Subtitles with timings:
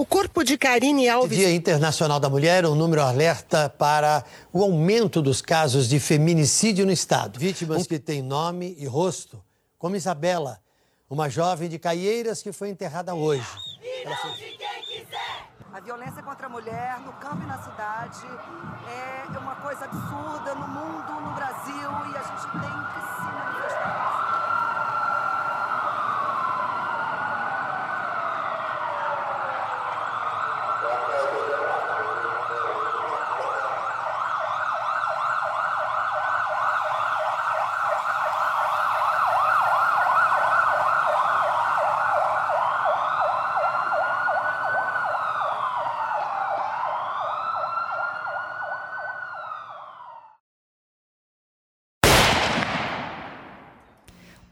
[0.00, 1.36] O corpo de Karine Alves.
[1.36, 6.90] Dia Internacional da Mulher, um número alerta para o aumento dos casos de feminicídio no
[6.90, 7.38] estado.
[7.38, 9.44] Vítimas que têm nome e rosto,
[9.78, 10.58] como Isabela,
[11.10, 13.46] uma jovem de Caieiras que foi enterrada hoje.
[14.02, 14.30] Ela foi...
[15.70, 18.26] A violência contra a mulher no campo e na cidade
[18.88, 24.30] é uma coisa absurda no mundo, no Brasil, e a gente tem que se manifestar.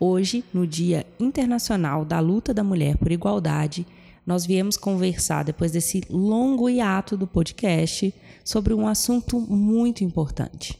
[0.01, 3.87] Hoje, no Dia Internacional da Luta da Mulher por Igualdade,
[4.25, 10.79] nós viemos conversar, depois desse longo hiato do podcast, sobre um assunto muito importante.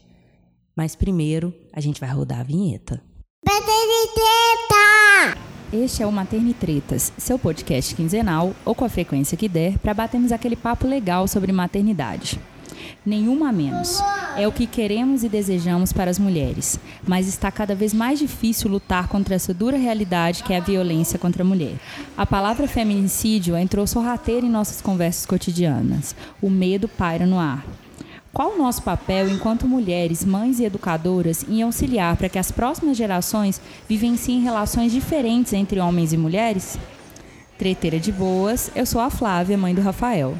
[0.75, 3.01] Mas primeiro, a gente vai rodar a vinheta.
[3.45, 5.37] Materniteta!
[5.73, 10.31] Este é o Maternitretas, seu podcast quinzenal ou com a frequência que der para batermos
[10.31, 12.39] aquele papo legal sobre maternidade
[13.05, 13.99] nenhuma a menos.
[14.37, 18.69] É o que queremos e desejamos para as mulheres, mas está cada vez mais difícil
[18.69, 21.75] lutar contra essa dura realidade que é a violência contra a mulher.
[22.15, 26.15] A palavra feminicídio entrou sorrateira em nossas conversas cotidianas.
[26.41, 27.65] O medo paira no ar.
[28.31, 32.95] Qual o nosso papel enquanto mulheres, mães e educadoras em auxiliar para que as próximas
[32.95, 36.77] gerações vivenciem relações diferentes entre homens e mulheres?
[37.57, 40.37] Treteira de boas, eu sou a Flávia, mãe do Rafael.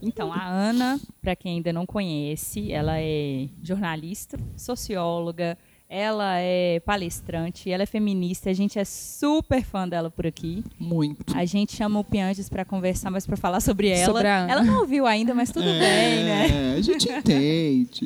[0.00, 7.70] Então, a Ana, para quem ainda não conhece, ela é jornalista, socióloga, ela é palestrante,
[7.70, 10.62] ela é feminista, a gente é super fã dela por aqui.
[10.78, 11.34] Muito.
[11.34, 14.04] A gente chama o Pianges para conversar, mas para falar sobre ela.
[14.04, 14.46] Sobre a...
[14.48, 16.74] Ela não ouviu ainda, mas tudo é, bem, né?
[16.76, 18.04] A gente entende.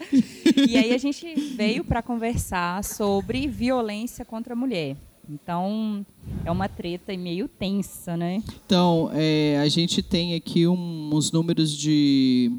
[0.69, 4.97] e aí a gente veio para conversar sobre violência contra a mulher.
[5.33, 6.05] Então,
[6.45, 8.43] é uma treta meio tensa, né?
[8.67, 12.53] Então, é, a gente tem aqui um, uns números de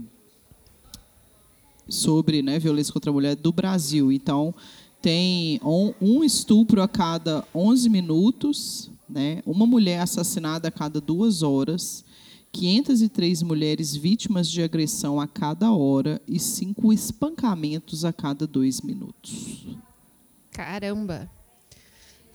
[1.88, 4.12] sobre né, violência contra a mulher do Brasil.
[4.12, 4.56] Então,
[5.04, 11.44] tem um, um estupro a cada 11 minutos, né, uma mulher assassinada a cada duas
[11.44, 12.04] horas,
[12.52, 19.68] 503 mulheres vítimas de agressão a cada hora e cinco espancamentos a cada dois minutos.
[20.52, 21.30] Caramba!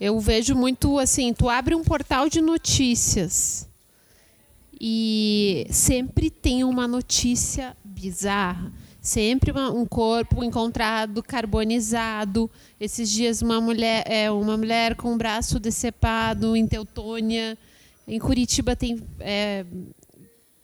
[0.01, 3.69] Eu vejo muito assim, tu abre um portal de notícias
[4.81, 8.73] e sempre tem uma notícia bizarra.
[9.01, 12.51] Sempre uma, um corpo encontrado carbonizado.
[12.79, 17.59] Esses dias uma mulher, é, uma mulher com o braço decepado em Teutônia.
[18.07, 19.65] Em Curitiba tem é,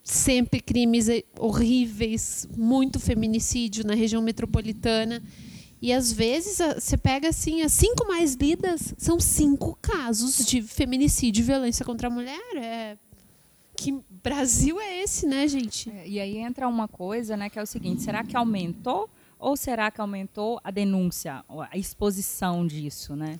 [0.02, 1.08] sempre crimes
[1.38, 5.22] horríveis, muito feminicídio na região metropolitana.
[5.84, 11.42] E às vezes você pega assim, as cinco mais lidas são cinco casos de feminicídio
[11.42, 12.40] e violência contra a mulher.
[12.56, 12.96] É...
[13.76, 15.90] Que Brasil é esse, né, gente?
[15.90, 19.58] É, e aí entra uma coisa, né, que é o seguinte: será que aumentou ou
[19.58, 23.38] será que aumentou a denúncia, a exposição disso, né?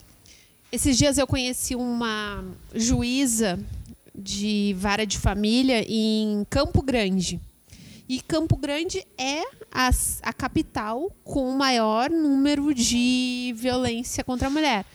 [0.71, 2.45] Esses dias eu conheci uma
[2.75, 3.59] juíza
[4.15, 7.41] de vara de família em Campo Grande.
[8.15, 9.43] E Campo Grande é
[9.73, 9.91] a,
[10.23, 14.87] a capital com o maior número de violência contra a mulher.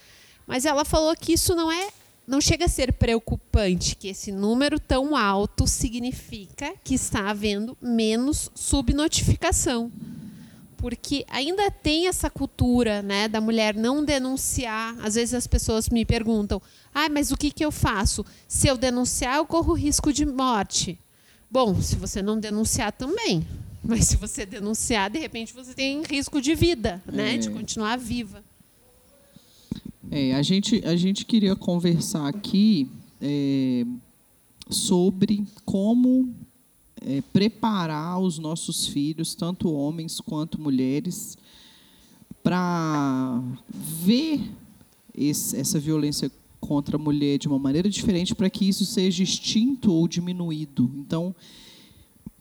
[0.48, 1.90] Mas ela falou que isso não é
[2.26, 8.50] não chega a ser preocupante que esse número tão alto significa que está havendo menos
[8.56, 9.92] subnotificação.
[10.78, 14.96] Porque ainda tem essa cultura né, da mulher não denunciar.
[15.04, 16.62] Às vezes as pessoas me perguntam:
[16.94, 18.26] ah, mas o que, que eu faço?
[18.48, 20.98] Se eu denunciar, eu corro risco de morte.
[21.52, 23.46] Bom, se você não denunciar também.
[23.84, 27.38] Mas se você denunciar, de repente você tem risco de vida, né?
[27.38, 27.52] De é.
[27.52, 28.44] continuar viva.
[30.12, 32.90] É, a gente, a gente queria conversar aqui
[33.22, 33.86] é,
[34.70, 36.34] sobre como
[37.02, 41.38] é, preparar os nossos filhos, tanto homens quanto mulheres,
[42.44, 44.42] para ver
[45.16, 49.92] esse, essa violência contra a mulher de uma maneira diferente para que isso seja extinto
[49.92, 50.92] ou diminuído.
[50.96, 51.34] Então,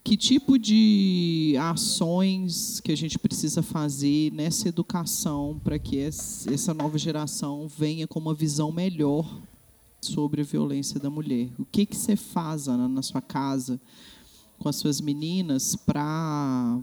[0.02, 6.98] que tipo de ações que a gente precisa fazer nessa educação para que essa nova
[6.98, 9.40] geração venha com uma visão melhor
[10.00, 11.50] sobre a violência da mulher?
[11.58, 13.80] O que que você faz Ana, na sua casa
[14.58, 16.80] com as suas meninas para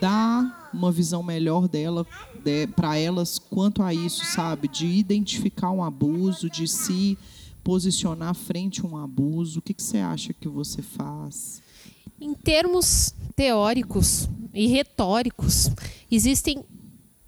[0.00, 2.06] dar uma visão melhor dela
[2.42, 4.68] de, para elas quanto a isso, sabe?
[4.68, 7.16] De identificar um abuso, de se
[7.62, 9.58] posicionar frente a um abuso?
[9.58, 11.62] O que, que você acha que você faz?
[12.20, 15.70] Em termos teóricos e retóricos,
[16.10, 16.64] existem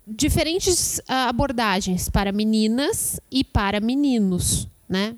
[0.06, 5.17] diferentes ah, abordagens para meninas e para meninos, né?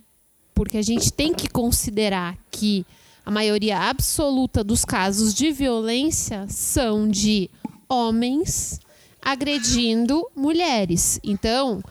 [0.55, 2.87] Porque a gente tem que considerar que
[3.29, 7.51] a maioria absoluta dos casos de violência são de
[7.87, 8.81] homens
[9.21, 11.21] agredindo mulheres.
[11.23, 11.83] Então,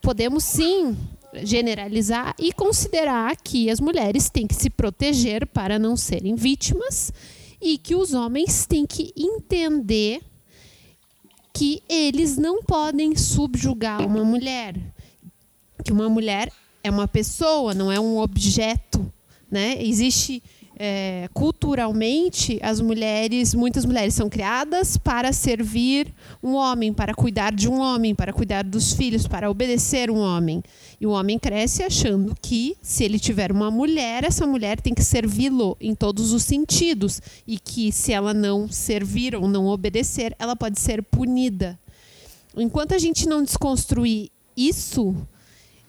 [0.00, 0.96] podemos sim
[1.42, 7.12] generalizar e considerar que as mulheres têm que se proteger para não serem vítimas
[7.60, 10.20] e que os homens têm que entender
[11.52, 14.76] que eles não podem subjugar uma mulher,
[15.84, 16.48] que uma mulher
[16.84, 19.12] é uma pessoa, não é um objeto,
[19.50, 19.76] né?
[19.82, 20.40] Existe
[20.82, 26.10] é, culturalmente, as mulheres, muitas mulheres são criadas para servir
[26.42, 30.62] um homem, para cuidar de um homem, para cuidar dos filhos, para obedecer um homem.
[30.98, 35.04] E o homem cresce achando que, se ele tiver uma mulher, essa mulher tem que
[35.04, 37.20] servi-lo em todos os sentidos.
[37.46, 41.78] E que, se ela não servir ou não obedecer, ela pode ser punida.
[42.56, 45.14] Enquanto a gente não desconstruir isso,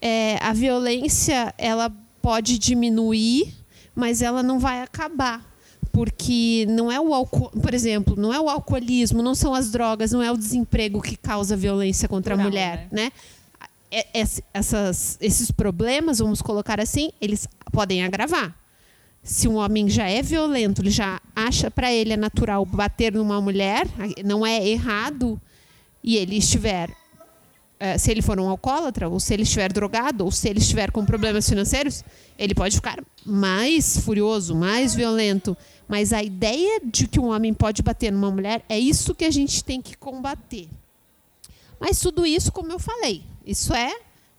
[0.01, 1.89] é, a violência ela
[2.21, 3.60] pode diminuir
[3.95, 5.51] mas ela não vai acabar
[5.91, 10.11] porque não é o álcool, por exemplo, não é o alcoolismo, não são as drogas,
[10.11, 13.03] não é o desemprego que causa violência contra a mulher, né?
[13.03, 13.11] né?
[13.93, 14.07] É,
[14.53, 18.55] essas, esses problemas, vamos colocar assim, eles podem agravar.
[19.21, 23.41] Se um homem já é violento, ele já acha para ele é natural bater numa
[23.41, 23.85] mulher,
[24.23, 25.39] não é errado,
[26.01, 26.89] e ele estiver
[27.81, 30.89] eh, se ele for um alcoólatra, ou se ele estiver drogado, ou se ele estiver
[30.91, 32.03] com problemas financeiros,
[32.41, 35.55] ele pode ficar mais furioso, mais violento.
[35.88, 39.29] Mas a ideia de que um homem pode bater numa mulher é isso que a
[39.29, 40.67] gente tem que combater.
[41.79, 43.95] Mas tudo isso, como eu falei, isso é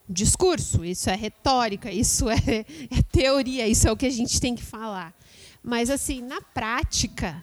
[0.08, 2.37] discurso, isso é retórica, isso é,
[2.90, 5.14] é teoria, isso é o que a gente tem que falar.
[5.62, 7.40] Mas, assim, na prática,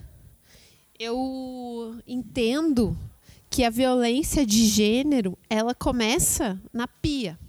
[1.00, 2.97] eu entendo
[3.50, 7.39] que a violência de gênero ela começa na pia.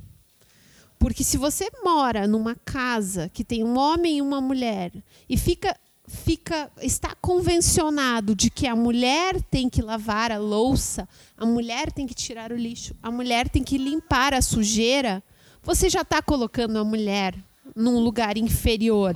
[1.00, 4.92] Porque se você mora numa casa que tem um homem e uma mulher
[5.28, 5.74] e fica
[6.06, 11.08] fica está convencionado de que a mulher tem que lavar a louça,
[11.38, 15.22] a mulher tem que tirar o lixo, a mulher tem que limpar a sujeira,
[15.62, 17.34] você já está colocando a mulher
[17.76, 19.14] num lugar inferior,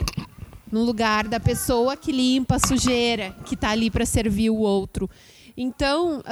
[0.71, 5.11] no lugar da pessoa que limpa a sujeira, que está ali para servir o outro.
[5.57, 6.23] Então,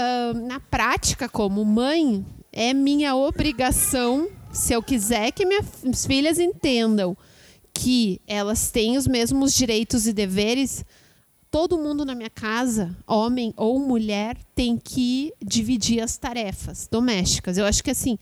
[0.46, 7.16] na prática, como mãe, é minha obrigação, se eu quiser que minhas filhas entendam
[7.72, 10.84] que elas têm os mesmos direitos e deveres,
[11.50, 17.56] todo mundo na minha casa, homem ou mulher, tem que dividir as tarefas domésticas.
[17.56, 18.18] Eu acho que assim,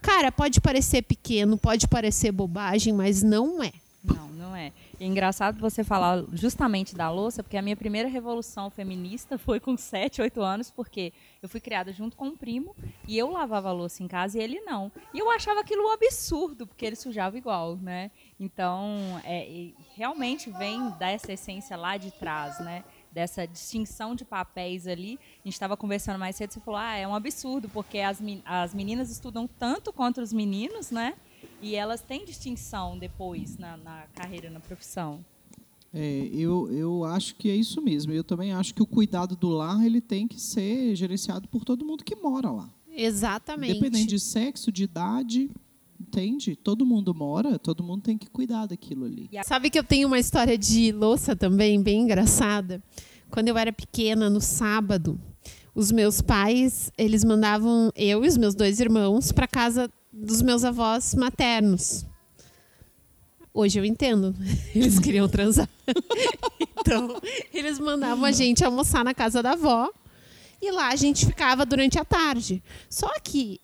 [0.00, 3.72] cara, pode parecer pequeno, pode parecer bobagem, mas não é.
[4.04, 4.72] Não, não é.
[4.98, 9.60] E é engraçado você falar justamente da louça, porque a minha primeira revolução feminista foi
[9.60, 11.12] com 7, 8 anos, porque
[11.42, 12.74] eu fui criada junto com um primo
[13.06, 14.90] e eu lavava a louça em casa e ele não.
[15.12, 18.10] E eu achava aquilo um absurdo, porque ele sujava igual, né?
[18.40, 22.82] Então, é, realmente vem dessa essência lá de trás, né?
[23.12, 25.18] Dessa distinção de papéis ali.
[25.44, 28.72] A gente estava conversando mais cedo, você falou, ah, é um absurdo, porque as, as
[28.72, 31.14] meninas estudam tanto quanto os meninos, né?
[31.60, 35.24] E elas têm distinção depois na, na carreira, na profissão.
[35.92, 38.12] É, eu, eu acho que é isso mesmo.
[38.12, 41.84] Eu também acho que o cuidado do lar ele tem que ser gerenciado por todo
[41.84, 42.70] mundo que mora lá.
[42.94, 43.72] Exatamente.
[43.72, 45.50] Independente de sexo, de idade,
[46.00, 46.56] entende?
[46.56, 49.28] Todo mundo mora, todo mundo tem que cuidar daquilo ali.
[49.44, 52.82] Sabe que eu tenho uma história de louça também, bem engraçada.
[53.30, 55.18] Quando eu era pequena, no sábado,
[55.74, 60.64] os meus pais, eles mandavam eu e os meus dois irmãos para casa dos meus
[60.64, 62.06] avós maternos.
[63.52, 64.34] Hoje eu entendo.
[64.74, 65.68] Eles queriam transar.
[66.78, 67.20] então,
[67.52, 69.90] eles mandavam a gente almoçar na casa da avó.
[70.60, 72.62] E lá a gente ficava durante a tarde.
[72.88, 73.60] Só que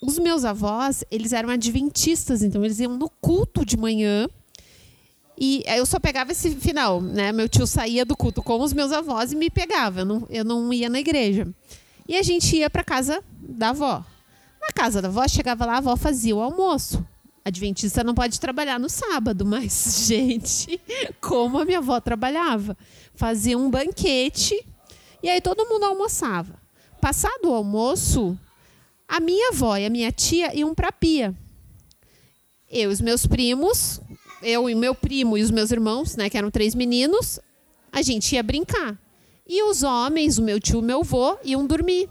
[0.00, 4.28] os meus avós, eles eram adventistas, então eles iam no culto de manhã.
[5.38, 7.32] E eu só pegava esse final, né?
[7.32, 10.00] Meu tio saía do culto com os meus avós e me pegava.
[10.00, 11.48] Eu não, eu não ia na igreja.
[12.06, 14.04] E a gente ia para casa da avó.
[14.66, 17.04] Na casa da avó, chegava lá, a avó fazia o almoço.
[17.44, 20.80] Adventista não pode trabalhar no sábado, mas, gente,
[21.20, 22.76] como a minha avó trabalhava.
[23.14, 24.66] Fazia um banquete
[25.22, 26.58] e aí todo mundo almoçava.
[27.00, 28.38] Passado o almoço,
[29.06, 31.34] a minha avó e a minha tia iam para a pia.
[32.70, 34.00] Eu e os meus primos,
[34.42, 37.38] eu e meu primo e os meus irmãos, né, que eram três meninos,
[37.92, 38.98] a gente ia brincar.
[39.46, 42.08] E os homens, o meu tio e o meu avô, iam dormir.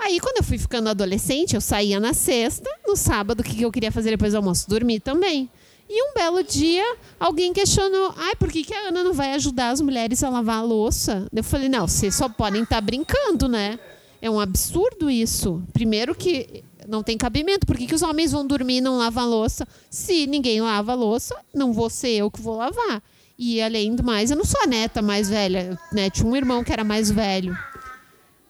[0.00, 3.70] Aí, quando eu fui ficando adolescente, eu saía na sexta, no sábado, o que eu
[3.70, 4.68] queria fazer depois do almoço?
[4.68, 5.50] Dormir também.
[5.92, 6.84] E um belo dia,
[7.18, 10.58] alguém questionou: ai, por que, que a Ana não vai ajudar as mulheres a lavar
[10.58, 11.26] a louça?
[11.32, 13.78] Eu falei: não, vocês só podem estar tá brincando, né?
[14.22, 15.62] É um absurdo isso.
[15.72, 17.66] Primeiro que não tem cabimento.
[17.66, 19.66] Por que, que os homens vão dormir e não lavam a louça?
[19.90, 23.02] Se ninguém lava a louça, não vou ser eu que vou lavar.
[23.38, 25.78] E além do mais, eu não sou a neta mais velha.
[25.92, 26.08] Né?
[26.10, 27.56] Tinha um irmão que era mais velho.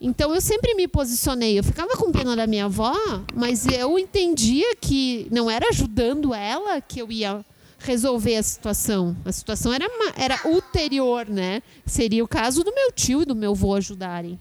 [0.01, 1.59] Então eu sempre me posicionei.
[1.59, 2.95] Eu ficava com pena da minha avó,
[3.35, 7.45] mas eu entendia que não era ajudando ela que eu ia
[7.79, 9.15] resolver a situação.
[9.25, 11.63] A situação era, era ulterior, né?
[11.85, 14.41] Seria o caso do meu tio e do meu avô ajudarem,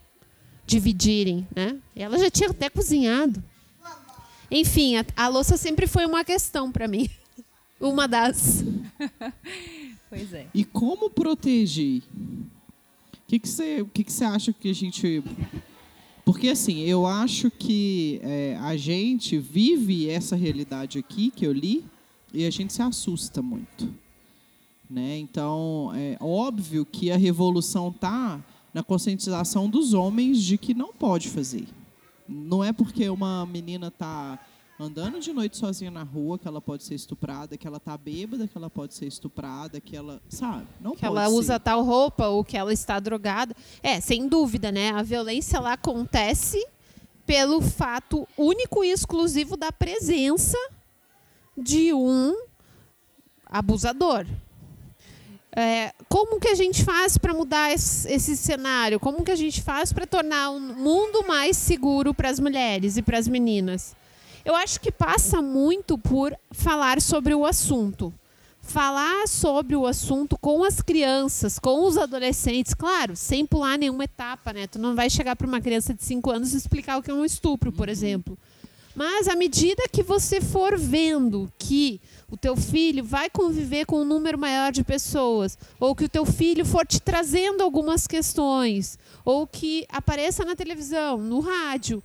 [0.65, 1.77] dividirem, né?
[1.93, 3.43] Ela já tinha até cozinhado.
[4.49, 7.09] Enfim, a, a louça sempre foi uma questão para mim.
[7.79, 8.65] Uma das.
[10.09, 10.47] pois é.
[10.53, 12.01] E como proteger
[13.29, 15.23] que que você, o que que você acha que a gente
[16.25, 21.85] porque assim, eu acho que é, a gente vive essa realidade aqui que eu li
[22.33, 23.93] e a gente se assusta muito,
[24.89, 25.19] né?
[25.19, 28.43] Então é óbvio que a revolução tá
[28.73, 31.67] na conscientização dos homens de que não pode fazer.
[32.27, 34.39] Não é porque uma menina tá
[34.79, 38.47] andando de noite sozinha na rua, que ela pode ser estuprada, que ela tá bêbada,
[38.47, 40.65] que ela pode ser estuprada, que ela, sabe?
[40.79, 41.33] Não que ela ser.
[41.33, 43.53] usa tal roupa ou que ela está drogada.
[43.83, 44.91] É, sem dúvida, né?
[44.91, 46.65] A violência ela acontece
[47.25, 50.57] pelo fato único e exclusivo da presença
[51.57, 52.33] de um
[53.45, 54.25] abusador.
[55.51, 58.99] É, como que a gente faz para mudar esse, esse, cenário?
[58.99, 63.01] Como que a gente faz para tornar um mundo mais seguro para as mulheres e
[63.01, 63.95] para as meninas?
[64.43, 68.13] Eu acho que passa muito por falar sobre o assunto.
[68.61, 74.53] Falar sobre o assunto com as crianças, com os adolescentes, claro, sem pular nenhuma etapa,
[74.53, 74.67] né?
[74.67, 77.13] Tu não vai chegar para uma criança de 5 anos e explicar o que é
[77.13, 77.91] um estupro, por uhum.
[77.91, 78.37] exemplo.
[78.95, 84.05] Mas à medida que você for vendo que o teu filho vai conviver com um
[84.05, 89.47] número maior de pessoas, ou que o teu filho for te trazendo algumas questões, ou
[89.47, 92.03] que apareça na televisão, no rádio,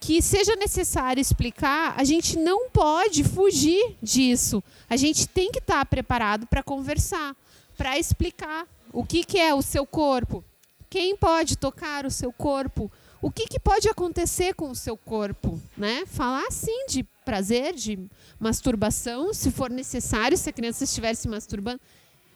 [0.00, 4.64] que seja necessário explicar, a gente não pode fugir disso.
[4.88, 7.36] A gente tem que estar preparado para conversar,
[7.76, 10.42] para explicar o que, que é o seu corpo,
[10.88, 12.90] quem pode tocar o seu corpo,
[13.22, 16.04] o que, que pode acontecer com o seu corpo, né?
[16.06, 17.98] Falar sim de prazer, de
[18.40, 21.80] masturbação, se for necessário, se a criança estiver se masturbando.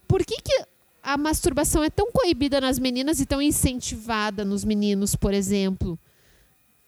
[0.06, 0.64] Por que, que
[1.02, 5.98] a masturbação é tão coibida nas meninas e tão incentivada nos meninos, por exemplo?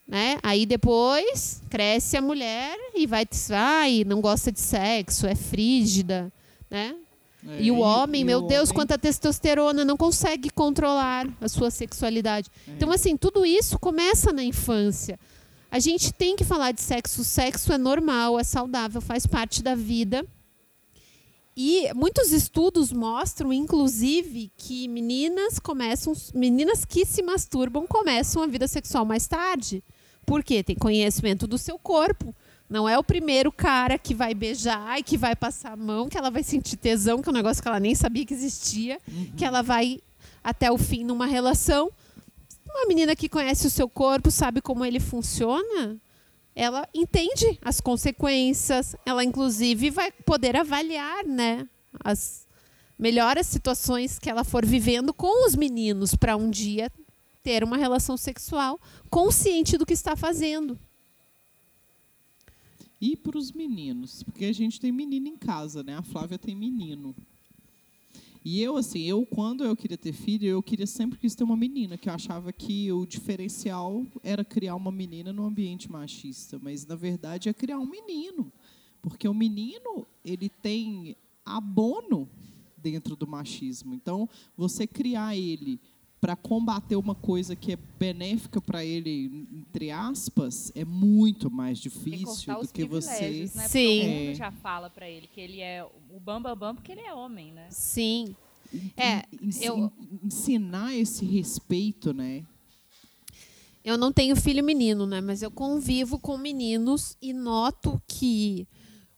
[0.07, 0.39] Né?
[0.43, 6.33] Aí depois cresce a mulher e vai, ai, não gosta de sexo, é frígida,
[6.71, 6.95] né?
[7.49, 8.75] É, e o homem, e, meu o Deus, homem...
[8.75, 12.51] quanta testosterona, não consegue controlar a sua sexualidade.
[12.67, 12.73] É.
[12.73, 15.19] Então, assim, tudo isso começa na infância.
[15.71, 17.21] A gente tem que falar de sexo.
[17.21, 20.25] O sexo é normal, é saudável, faz parte da vida.
[21.57, 28.69] E muitos estudos mostram, inclusive, que meninas começam, meninas que se masturbam começam a vida
[28.69, 29.83] sexual mais tarde.
[30.27, 32.35] Porque tem conhecimento do seu corpo.
[32.69, 36.19] Não é o primeiro cara que vai beijar e que vai passar a mão, que
[36.19, 39.31] ela vai sentir tesão, que é um negócio que ela nem sabia que existia, uhum.
[39.37, 40.01] que ela vai
[40.43, 41.91] até o fim numa relação.
[42.69, 45.97] Uma menina que conhece o seu corpo, sabe como ele funciona,
[46.55, 51.69] ela entende as consequências, ela inclusive vai poder avaliar, né,
[52.03, 52.47] as
[52.99, 56.91] melhores situações que ela for vivendo com os meninos para um dia
[57.47, 58.77] ter uma relação sexual
[59.09, 60.77] consciente do que está fazendo.
[63.01, 65.95] E para os meninos, porque a gente tem menino em casa, né?
[65.95, 67.15] A Flávia tem menino.
[68.45, 71.57] E eu, assim, eu quando eu queria ter filho, eu queria sempre quis ter uma
[71.57, 76.85] menina, que eu achava que o diferencial era criar uma menina num ambiente machista, mas
[76.85, 78.53] na verdade é criar um menino,
[79.01, 82.29] porque o menino ele tem abono
[82.77, 83.95] dentro do machismo.
[83.95, 85.81] Então, você criar ele
[86.27, 92.53] para combater uma coisa que é benéfica para ele, entre aspas, é muito mais difícil
[92.63, 93.49] do que você.
[93.55, 93.69] Né?
[93.69, 94.01] Sim.
[94.01, 97.03] Todo mundo já fala para ele que ele é o bambambam bam, bam, porque ele
[97.03, 97.69] é homem, né?
[97.71, 98.35] Sim.
[98.97, 99.23] É,
[99.63, 102.45] eu ensinar esse respeito, né?
[103.85, 105.21] Eu não tenho filho menino, né?
[105.21, 108.67] Mas eu convivo com meninos e noto que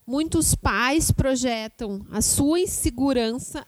[0.05, 3.65] muitos pais projetam a sua insegurança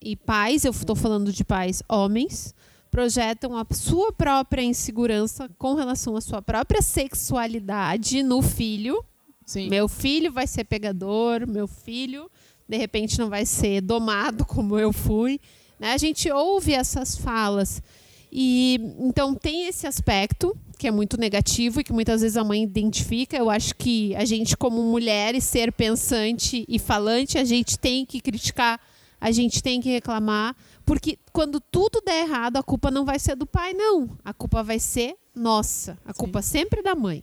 [0.00, 2.54] e pais, eu estou falando de pais homens,
[2.90, 9.04] projetam a sua própria insegurança com relação à sua própria sexualidade no filho.
[9.44, 9.68] Sim.
[9.68, 12.30] Meu filho vai ser pegador, meu filho
[12.68, 15.40] de repente não vai ser domado como eu fui.
[15.78, 15.92] Né?
[15.92, 17.82] A gente ouve essas falas.
[18.30, 22.62] E então tem esse aspecto que é muito negativo e que muitas vezes a mãe
[22.62, 23.36] identifica.
[23.36, 28.04] Eu acho que a gente, como mulher e ser pensante e falante, a gente tem
[28.04, 28.80] que criticar,
[29.20, 30.54] a gente tem que reclamar,
[30.84, 34.10] porque quando tudo der errado, a culpa não vai ser do pai, não.
[34.24, 35.98] A culpa vai ser nossa.
[36.04, 36.58] A culpa Sim.
[36.58, 37.22] sempre é da mãe.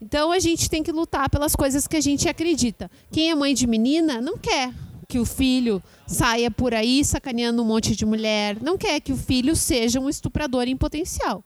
[0.00, 2.90] Então a gente tem que lutar pelas coisas que a gente acredita.
[3.10, 4.72] Quem é mãe de menina não quer
[5.08, 9.16] que o filho saia por aí sacaneando um monte de mulher, não quer que o
[9.16, 11.44] filho seja um estuprador em potencial.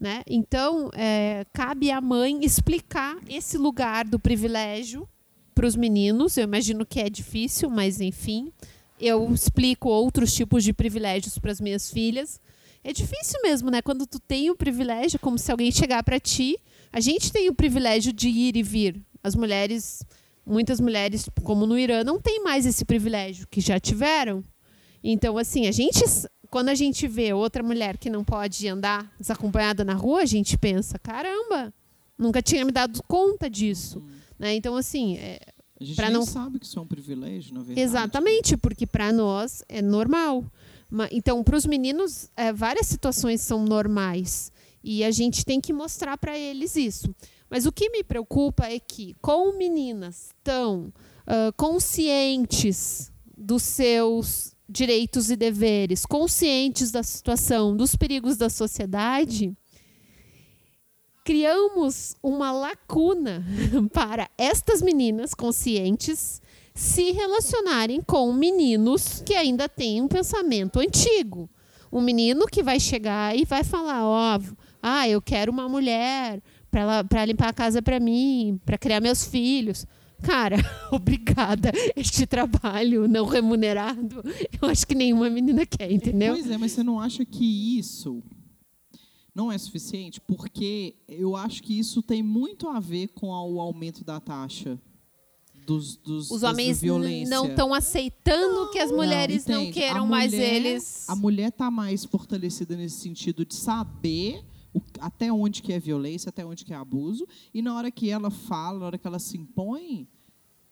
[0.00, 0.22] Né?
[0.26, 5.06] Então, é, cabe à mãe explicar esse lugar do privilégio
[5.54, 6.38] para os meninos.
[6.38, 8.50] Eu imagino que é difícil, mas enfim,
[9.00, 12.40] eu explico outros tipos de privilégios para as minhas filhas.
[12.84, 13.82] É difícil mesmo, né?
[13.82, 16.58] Quando tu tem o privilégio, como se alguém chegar para ti,
[16.92, 19.00] a gente tem o privilégio de ir e vir.
[19.22, 20.02] As mulheres,
[20.46, 24.42] muitas mulheres, como no Irã, não tem mais esse privilégio que já tiveram.
[25.02, 26.04] Então, assim, a gente
[26.50, 30.58] quando a gente vê outra mulher que não pode andar desacompanhada na rua, a gente
[30.58, 31.72] pensa, caramba,
[32.18, 34.00] nunca tinha me dado conta disso.
[34.00, 34.10] Uhum.
[34.38, 34.54] Né?
[34.54, 35.16] Então, assim.
[35.16, 35.38] É,
[35.80, 37.80] a gente não sabe que isso é um privilégio, na verdade.
[37.80, 40.44] Exatamente, porque para nós é normal.
[41.10, 44.52] Então, para os meninos, é, várias situações são normais.
[44.84, 47.14] E a gente tem que mostrar para eles isso.
[47.48, 50.92] Mas o que me preocupa é que, com meninas tão
[51.26, 59.56] uh, conscientes dos seus direitos e deveres, conscientes da situação, dos perigos da sociedade,
[61.24, 63.44] criamos uma lacuna
[63.92, 66.40] para estas meninas conscientes
[66.74, 71.48] se relacionarem com meninos que ainda têm um pensamento antigo.
[71.92, 76.40] Um menino que vai chegar e vai falar, ó, oh, ah, eu quero uma mulher
[76.70, 79.86] para limpar a casa para mim, para criar meus filhos
[80.20, 80.56] cara,
[80.92, 84.22] obrigada, este trabalho não remunerado,
[84.60, 86.34] eu acho que nenhuma menina quer, entendeu?
[86.34, 88.22] Pois é, mas você não acha que isso
[89.34, 90.20] não é suficiente?
[90.20, 94.78] Porque eu acho que isso tem muito a ver com o aumento da taxa.
[95.66, 96.82] Dos, dos, Os homens
[97.28, 101.08] não estão aceitando não, que as mulheres não, não queiram mulher, mais eles.
[101.08, 104.44] A mulher está mais fortalecida nesse sentido de saber
[104.74, 108.10] o, até onde que é violência, até onde que é abuso, e na hora que
[108.10, 110.08] ela fala, na hora que ela se impõe,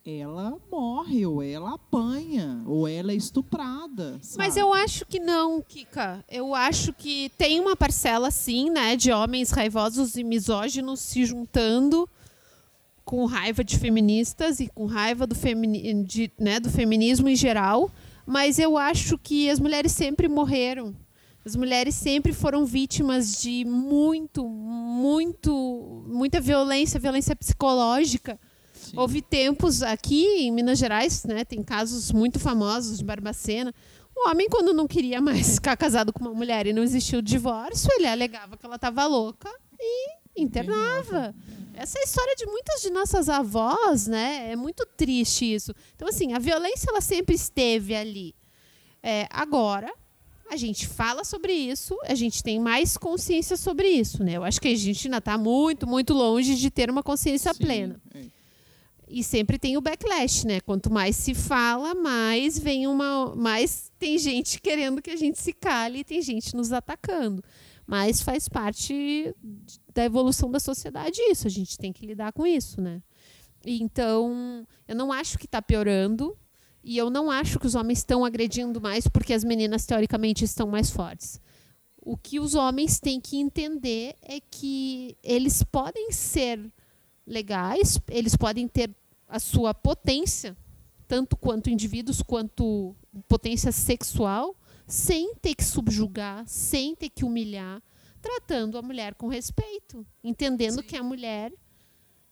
[0.09, 4.19] ela morre, ou ela apanha, ou ela é estuprada.
[4.23, 4.39] Sabe?
[4.39, 6.25] Mas eu acho que não, Kika.
[6.31, 12.09] Eu acho que tem uma parcela, sim, né, de homens raivosos e misóginos se juntando
[13.05, 17.91] com raiva de feministas e com raiva do, femini de, né, do feminismo em geral.
[18.25, 20.95] Mas eu acho que as mulheres sempre morreram
[21.49, 28.39] as mulheres sempre foram vítimas de muito, muito, muita violência, violência psicológica.
[28.89, 28.99] Sim.
[28.99, 33.75] Houve tempos aqui em Minas Gerais, né, tem casos muito famosos de Barbacena.
[34.17, 37.23] O homem, quando não queria mais ficar casado com uma mulher e não existia o
[37.23, 41.35] divórcio, ele alegava que ela estava louca e internava.
[41.75, 44.51] Essa é a história de muitas de nossas avós, né?
[44.51, 45.73] É muito triste isso.
[45.95, 48.35] Então, assim, a violência ela sempre esteve ali.
[49.01, 49.93] É, agora,
[50.51, 54.33] a gente fala sobre isso, a gente tem mais consciência sobre isso, né?
[54.33, 57.61] Eu acho que a gente ainda está muito, muito longe de ter uma consciência Sim,
[57.63, 58.01] plena.
[58.15, 58.38] É.
[59.11, 60.61] E sempre tem o backlash, né?
[60.61, 65.53] Quanto mais se fala, mais vem uma, mais tem gente querendo que a gente se
[65.53, 67.43] cale e tem gente nos atacando.
[67.87, 69.35] Mas faz parte
[69.95, 71.47] da evolução da sociedade isso.
[71.47, 73.03] A gente tem que lidar com isso, né?
[73.65, 76.37] Então, eu não acho que está piorando.
[76.83, 80.69] E eu não acho que os homens estão agredindo mais porque as meninas, teoricamente, estão
[80.69, 81.41] mais fortes.
[82.01, 86.73] O que os homens têm que entender é que eles podem ser
[87.29, 88.91] legais, eles podem ter
[89.29, 90.57] a sua potência,
[91.07, 92.97] tanto quanto indivíduos, quanto
[93.29, 97.83] potência sexual, sem ter que subjugar, sem ter que humilhar,
[98.21, 100.87] tratando a mulher com respeito, entendendo Sim.
[100.87, 101.53] que a mulher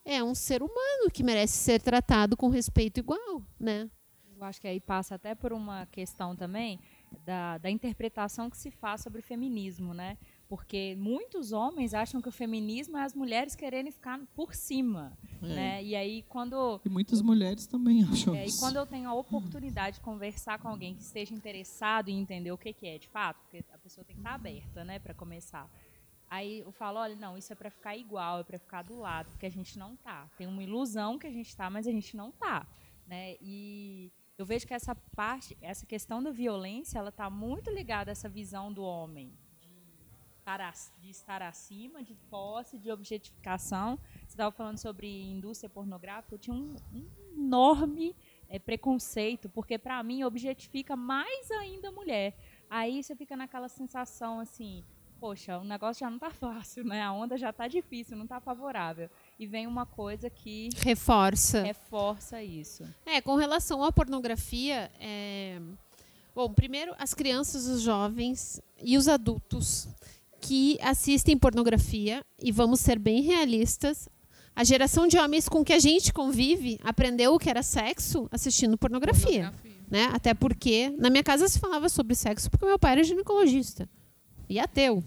[0.05, 3.91] é um ser humano que merece ser tratado com respeito igual, né?
[4.39, 6.79] Eu acho que aí passa até por uma questão também
[7.25, 10.19] da, da interpretação que se faz sobre o feminismo, né?
[10.49, 15.47] Porque muitos homens acham que o feminismo é as mulheres quererem ficar por cima, é.
[15.47, 15.85] né?
[15.85, 18.57] E aí quando e muitas mulheres também acham é, isso.
[18.57, 22.53] E quando eu tenho a oportunidade de conversar com alguém que esteja interessado em entender
[22.53, 25.13] o que, que é de fato, porque a pessoa tem que estar aberta, né, para
[25.15, 25.69] começar.
[26.31, 29.31] Aí eu falo, olha, não, isso é para ficar igual, é para ficar do lado,
[29.31, 30.29] porque a gente não tá.
[30.37, 32.67] Tem uma ilusão que a gente tá, mas a gente não tá,
[33.07, 33.37] né?
[33.41, 38.13] E eu vejo que essa parte, essa questão da violência, ela está muito ligada a
[38.13, 39.33] essa visão do homem
[40.47, 43.99] estar, de estar acima, de posse, de objetificação.
[44.21, 47.05] Você estava falando sobre indústria pornográfica, eu tinha um, um
[47.37, 48.15] enorme
[48.49, 52.37] é, preconceito, porque para mim objetifica mais ainda a mulher.
[52.71, 54.85] Aí você fica naquela sensação assim,
[55.19, 57.03] poxa, o negócio já não está fácil, né?
[57.03, 59.11] A onda já está difícil, não está favorável.
[59.39, 62.85] E vem uma coisa que reforça reforça isso.
[63.05, 65.61] É, com relação à pornografia, é...
[66.33, 69.89] bom, primeiro as crianças, os jovens e os adultos
[70.41, 74.09] que assistem pornografia e vamos ser bem realistas,
[74.55, 78.79] a geração de homens com que a gente convive aprendeu o que era sexo assistindo
[78.79, 79.73] pornografia, pornografia.
[79.91, 80.09] né?
[80.13, 83.89] Até porque na minha casa se falava sobre sexo porque meu pai era ginecologista
[84.49, 85.05] e ateu.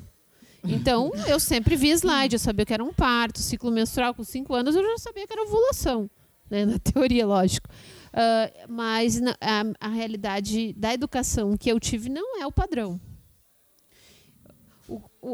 [0.63, 4.53] Então, eu sempre vi slide, eu sabia que era um parto, ciclo menstrual com 5
[4.53, 6.09] anos, eu já sabia que era ovulação,
[6.49, 6.65] né?
[6.65, 7.69] na teoria, lógico.
[8.09, 12.99] Uh, mas na, a, a realidade da educação que eu tive não é o padrão.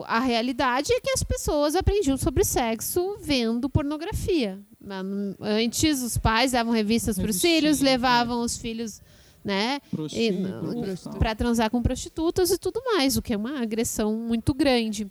[0.06, 4.60] A realidade é que as pessoas aprendiam sobre sexo vendo pornografia.
[5.40, 8.46] Antes, os pais davam revistas para os filhos, levavam é.
[8.46, 9.02] os filhos
[9.46, 9.80] né?
[11.20, 15.08] Para transar com prostitutas e tudo mais, o que é uma agressão muito grande.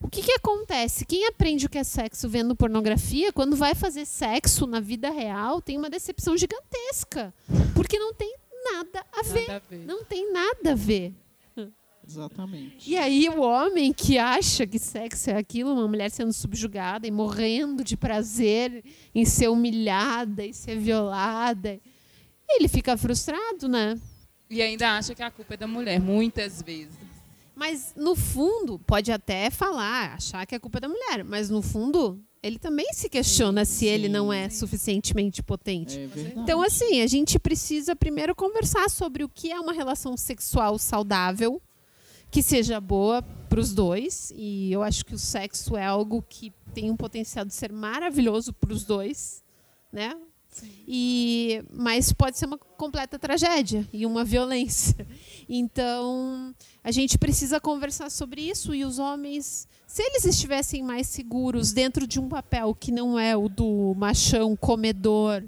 [0.00, 1.04] O que, que acontece?
[1.04, 5.60] Quem aprende o que é sexo vendo pornografia, quando vai fazer sexo na vida real,
[5.60, 7.34] tem uma decepção gigantesca.
[7.74, 8.32] Porque não tem
[8.72, 9.48] nada a ver.
[9.48, 9.86] Nada a ver.
[9.86, 11.12] Não tem nada a ver.
[12.08, 12.90] Exatamente.
[12.90, 17.10] E aí o homem que acha que sexo é aquilo, uma mulher sendo subjugada e
[17.10, 18.82] morrendo de prazer
[19.14, 21.78] em ser humilhada e ser violada
[22.48, 23.98] ele fica frustrado, né?
[24.48, 26.96] E ainda acha que a culpa é da mulher, muitas vezes.
[27.54, 31.60] Mas, no fundo, pode até falar, achar que a culpa é da mulher, mas, no
[31.60, 34.58] fundo, ele também se questiona sim, se sim, ele não é sim.
[34.58, 35.98] suficientemente potente.
[35.98, 40.78] É então, assim, a gente precisa primeiro conversar sobre o que é uma relação sexual
[40.78, 41.60] saudável,
[42.30, 44.32] que seja boa para os dois.
[44.34, 48.52] E eu acho que o sexo é algo que tem um potencial de ser maravilhoso
[48.52, 49.42] para os dois,
[49.92, 50.14] né?
[50.86, 55.06] E, mas pode ser uma completa tragédia e uma violência.
[55.50, 61.72] Então, a gente precisa conversar sobre isso e os homens, se eles estivessem mais seguros
[61.72, 65.42] dentro de um papel que não é o do machão comedor,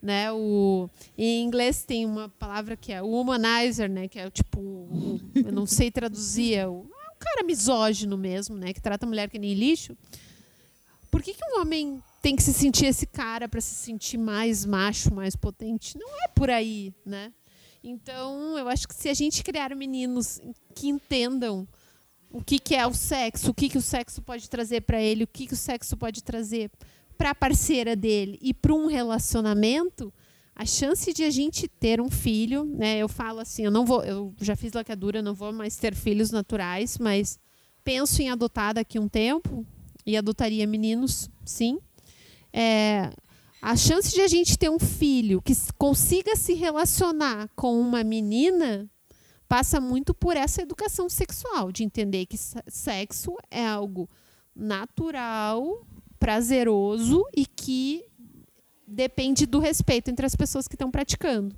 [0.00, 0.32] né?
[0.32, 5.20] O em inglês tem uma palavra que é o humanizer, né, que é tipo, o,
[5.34, 9.08] eu não sei traduzir, é o, é um cara misógino mesmo, né, que trata a
[9.08, 9.96] mulher que nem lixo.
[11.10, 14.64] Por que, que um homem tem que se sentir esse cara para se sentir mais
[14.64, 15.96] macho, mais potente.
[15.96, 17.32] Não é por aí, né?
[17.82, 20.40] Então, eu acho que se a gente criar meninos
[20.74, 21.66] que entendam
[22.30, 25.24] o que, que é o sexo, o que, que o sexo pode trazer para ele,
[25.24, 26.70] o que, que o sexo pode trazer
[27.18, 30.10] para a parceira dele e para um relacionamento,
[30.54, 32.98] a chance de a gente ter um filho, né?
[32.98, 36.30] Eu falo assim, eu não vou, eu já fiz laqueadura, não vou mais ter filhos
[36.30, 37.38] naturais, mas
[37.84, 39.66] penso em adotar daqui um tempo
[40.06, 41.78] e adotaria meninos, sim
[42.52, 43.12] é,
[43.60, 48.88] a chance de a gente ter um filho que consiga se relacionar com uma menina
[49.48, 54.08] passa muito por essa educação sexual, de entender que sexo é algo
[54.54, 55.86] natural,
[56.18, 58.04] prazeroso e que
[58.86, 61.54] depende do respeito entre as pessoas que estão praticando.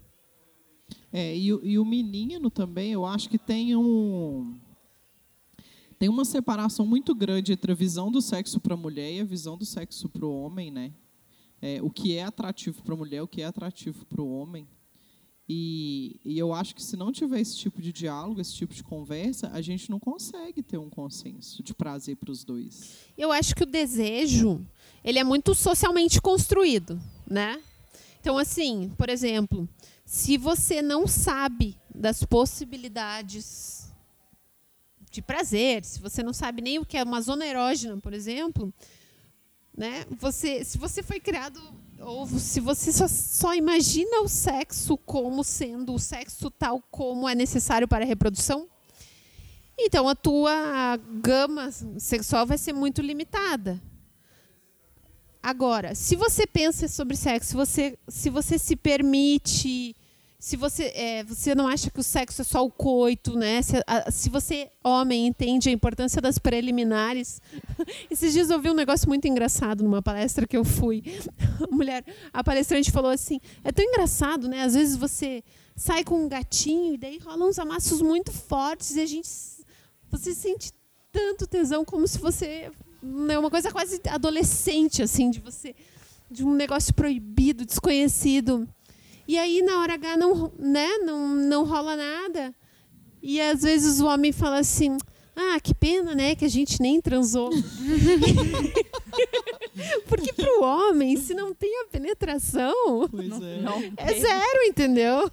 [1.13, 4.59] É, e, e o menino também, eu acho que tem um
[5.99, 9.25] tem uma separação muito grande entre a visão do sexo para a mulher e a
[9.25, 10.95] visão do sexo para o homem, né?
[11.61, 14.67] É, o que é atrativo para a mulher, o que é atrativo para o homem.
[15.53, 18.85] E, e, eu acho que se não tiver esse tipo de diálogo, esse tipo de
[18.85, 22.99] conversa, a gente não consegue ter um consenso de prazer para os dois.
[23.19, 24.65] Eu acho que o desejo
[25.03, 27.61] ele é muito socialmente construído, né?
[28.21, 29.69] Então, assim, por exemplo,
[30.05, 33.93] se você não sabe das possibilidades
[35.11, 38.73] de prazer, se você não sabe nem o que é uma zona erógena, por exemplo,
[39.77, 40.07] né?
[40.13, 41.61] Você, se você foi criado
[42.01, 47.35] ou se você só, só, imagina o sexo como sendo o sexo tal como é
[47.35, 48.69] necessário para a reprodução,
[49.79, 53.81] então a tua gama sexual vai ser muito limitada.
[55.43, 59.97] Agora, se você pensa sobre sexo, você, se você se permite
[60.41, 63.61] se você, é, você não acha que o sexo é só o coito, né?
[63.61, 67.43] Se, a, se você, homem, entende a importância das preliminares.
[68.11, 71.05] Esses dias eu ouvi um negócio muito engraçado numa palestra que eu fui.
[71.63, 74.63] A mulher, a palestrante falou assim: é tão engraçado, né?
[74.63, 75.45] Às vezes você
[75.77, 79.29] sai com um gatinho e daí rolam uns amassos muito fortes e a gente.
[80.11, 80.73] Você sente
[81.13, 82.73] tanto tesão como se você.
[83.03, 85.75] Né, uma coisa quase adolescente, assim, de você.
[86.31, 88.67] De um negócio proibido, desconhecido.
[89.31, 92.53] E aí, na hora H, não, né, não, não rola nada.
[93.23, 94.97] E às vezes o homem fala assim:
[95.37, 97.49] ah, que pena, né, que a gente nem transou.
[100.09, 102.75] Porque pro homem, se não tem a penetração,
[103.09, 103.61] Pois é.
[103.63, 105.31] Não, é zero, entendeu?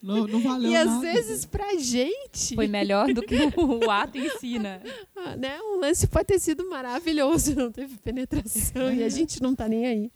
[0.00, 1.00] Não, não valeu E às nada.
[1.00, 4.80] vezes pra gente, Foi melhor do que o ato em si, né?
[5.16, 9.56] ah, né, um lance pode ter sido maravilhoso, não teve penetração e a gente não
[9.56, 10.10] tá nem aí.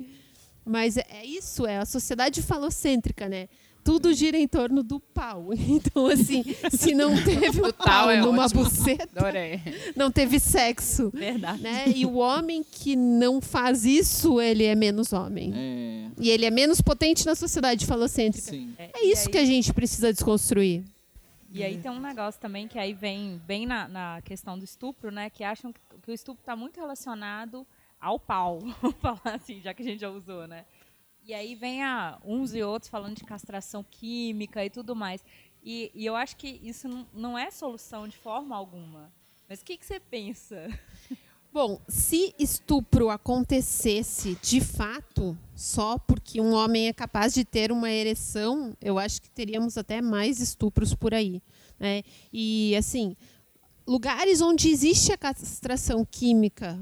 [0.64, 3.48] Mas é, é isso, é a sociedade falocêntrica, né?
[3.82, 5.50] Tudo gira em torno do pau.
[5.68, 8.64] Então, assim, se não teve o pau é numa ótimo.
[8.64, 9.60] buceta, Adorei.
[9.94, 11.10] não teve sexo.
[11.12, 11.62] Verdade.
[11.62, 11.84] Né?
[11.94, 15.52] E o homem que não faz isso, ele é menos homem.
[15.54, 18.50] É, E ele é menos potente na sociedade falocêntrica.
[18.50, 18.74] sim.
[18.78, 20.82] É isso que a gente precisa desconstruir.
[21.52, 25.12] E aí tem um negócio também que aí vem bem na, na questão do estupro,
[25.12, 25.28] né?
[25.30, 27.64] Que acham que, que o estupro está muito relacionado
[28.04, 30.66] ao pau, vamos falar assim, já que a gente já usou, né?
[31.26, 35.24] E aí vem a, uns e outros falando de castração química e tudo mais.
[35.62, 39.10] E, e eu acho que isso não, é solução de forma alguma.
[39.48, 40.68] Mas o que, que você pensa?
[41.50, 47.90] Bom, se estupro acontecesse de fato, só porque um homem é capaz de ter uma
[47.90, 51.40] ereção, eu acho que teríamos até mais estupros por aí.
[51.80, 52.02] Né?
[52.30, 53.16] E, assim,
[53.86, 56.78] lugares onde existe a castração química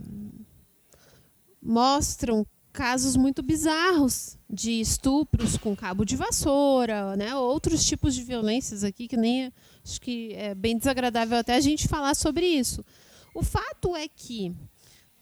[1.62, 7.35] mostram casos muito bizarros de estupros com cabo de vassoura, né?
[7.35, 9.53] outros tipos de violências aqui que nem
[9.85, 12.83] acho que é bem desagradável até a gente falar sobre isso.
[13.35, 14.55] O fato é que,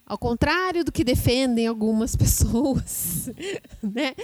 [0.07, 3.31] ao contrário do que defendem algumas pessoas,
[3.83, 4.14] né,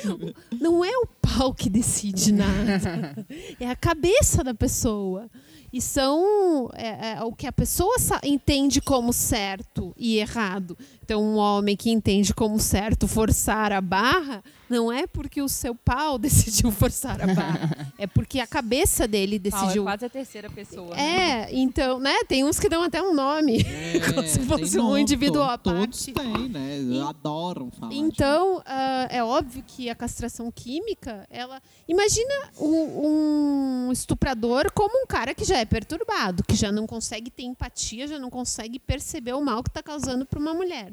[0.61, 3.26] não é o pau que decide nada,
[3.59, 5.29] é a cabeça da pessoa.
[5.72, 10.79] E são é, é, o que a pessoa entende como certo e errado.
[11.07, 15.73] Então, um homem que entende como certo forçar a barra, não é porque o seu
[15.73, 20.09] pau decidiu forçar a barra, é porque a cabeça dele Pau é decidiu quase a
[20.11, 20.97] terceira pessoa.
[20.97, 21.47] né?
[21.47, 22.25] é, então, né?
[22.27, 23.62] Tem uns que dão até um nome.
[24.12, 26.12] Como se É, fosse tem um nome, indivíduo à Todos parte.
[26.12, 26.81] têm, né?
[26.81, 27.92] E- Adoram falar.
[27.92, 31.62] de- Então, ah, é óbvio que a castração química, ela.
[31.87, 37.31] Imagina o- um estuprador como um cara que já é perturbado, que já não consegue
[37.31, 40.92] ter empatia, já não consegue perceber o mal que está causando para uma mulher.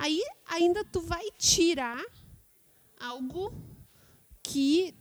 [0.00, 2.02] Aí ainda tu vai tirar
[2.98, 3.52] algo
[4.42, 4.94] que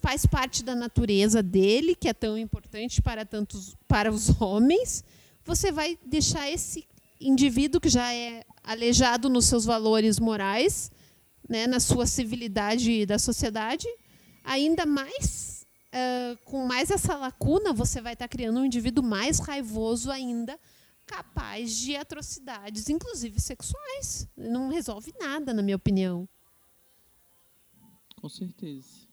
[0.00, 5.04] faz parte da natureza dele, que é tão importante para tantos para os homens.
[5.44, 6.88] Você vai deixar esse
[7.20, 10.90] indivíduo que já é aleijado nos seus valores morais,
[11.46, 13.86] né, na sua civilidade da sociedade,
[14.42, 15.58] ainda mais
[15.92, 20.58] ah, com mais essa lacuna, você vai estar criando um indivíduo mais raivoso ainda,
[21.08, 24.28] capaz de atrocidades, inclusive sexuais.
[24.36, 26.28] Não resolve nada, na minha opinião.
[28.20, 29.08] Com certeza.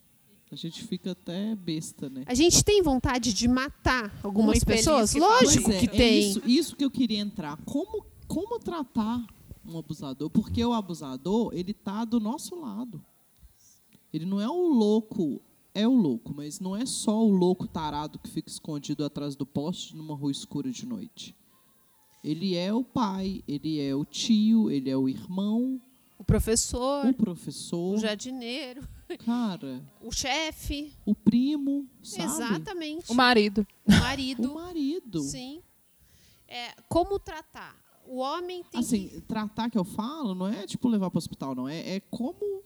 [0.52, 2.24] A gente fica até besta, né?
[2.28, 5.12] A gente tem vontade de matar algumas Um pessoas?
[5.12, 5.20] que.
[5.20, 6.30] Lógico é, que é tem.
[6.30, 7.58] isso, isso que eu queria entrar.
[7.66, 9.26] Como, como tratar
[9.66, 10.30] um abusador?
[10.30, 13.04] Porque o abusador, ele tá do nosso lado.
[14.14, 15.42] Ele não é o louco,
[15.74, 19.46] é o louco, mas não é só o louco tarado que fica escondido atrás do
[19.46, 21.36] poste numa rua escura de noite.
[22.26, 25.80] Ele é o pai, ele é o tio, ele é o irmão,
[26.18, 28.82] O professor, o professor, o jardineiro,
[29.24, 30.92] cara, o chefe.
[31.06, 32.24] o primo, sabe?
[32.24, 33.12] Exatamente.
[33.12, 33.68] O marido.
[33.86, 34.52] O marido.
[34.52, 35.22] O marido.
[35.22, 35.62] Sim.
[36.48, 37.76] É, como tratar?
[38.08, 39.22] O homem tem Assim, que.
[39.22, 41.70] tratar que eu falo não é tipo levar para o hospital, não.
[41.70, 42.64] É, é como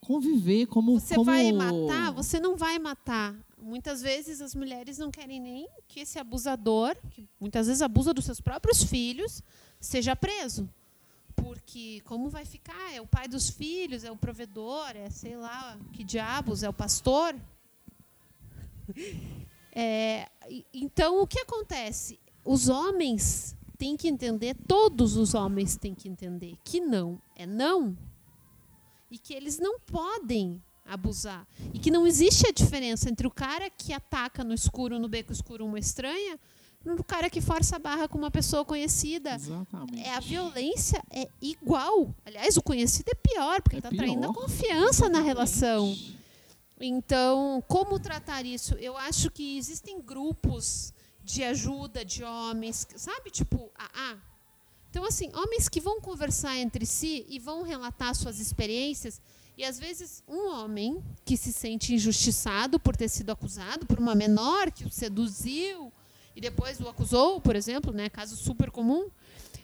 [0.00, 0.98] conviver, como.
[0.98, 1.26] Você como...
[1.26, 2.12] vai matar?
[2.12, 3.36] Você não vai matar.
[3.66, 8.24] Muitas vezes as mulheres não querem nem que esse abusador, que muitas vezes abusa dos
[8.24, 9.42] seus próprios filhos,
[9.80, 10.70] seja preso.
[11.34, 12.94] Porque como vai ficar?
[12.94, 16.72] É o pai dos filhos, é o provedor, é sei lá, que diabos, é o
[16.72, 17.34] pastor.
[19.78, 20.26] É,
[20.72, 22.18] então, o que acontece?
[22.42, 27.94] Os homens têm que entender, todos os homens têm que entender que não é não
[29.10, 31.46] e que eles não podem abusar.
[31.72, 35.32] E que não existe a diferença entre o cara que ataca no escuro, no beco
[35.32, 36.38] escuro, uma estranha,
[36.84, 39.34] no cara que força a barra com uma pessoa conhecida.
[39.34, 40.00] Exatamente.
[40.00, 42.14] É, a violência é igual.
[42.24, 45.26] Aliás, o conhecido é pior, porque É está traindo a confiança na Exatamente.
[45.26, 45.96] relação.
[46.80, 48.74] Então, como tratar isso?
[48.74, 50.92] Eu acho que existem grupos
[51.24, 53.30] de ajuda de homens, sabe?
[53.30, 54.16] Tipo, AA.
[54.90, 59.20] Então, assim, homens que vão conversar entre si e vão relatar suas experiências.
[59.56, 64.14] E, às vezes, um homem que se sente injustiçado por ter sido acusado por uma
[64.14, 65.90] menor que o seduziu
[66.34, 69.08] e depois o acusou, por exemplo, né, caso super comum,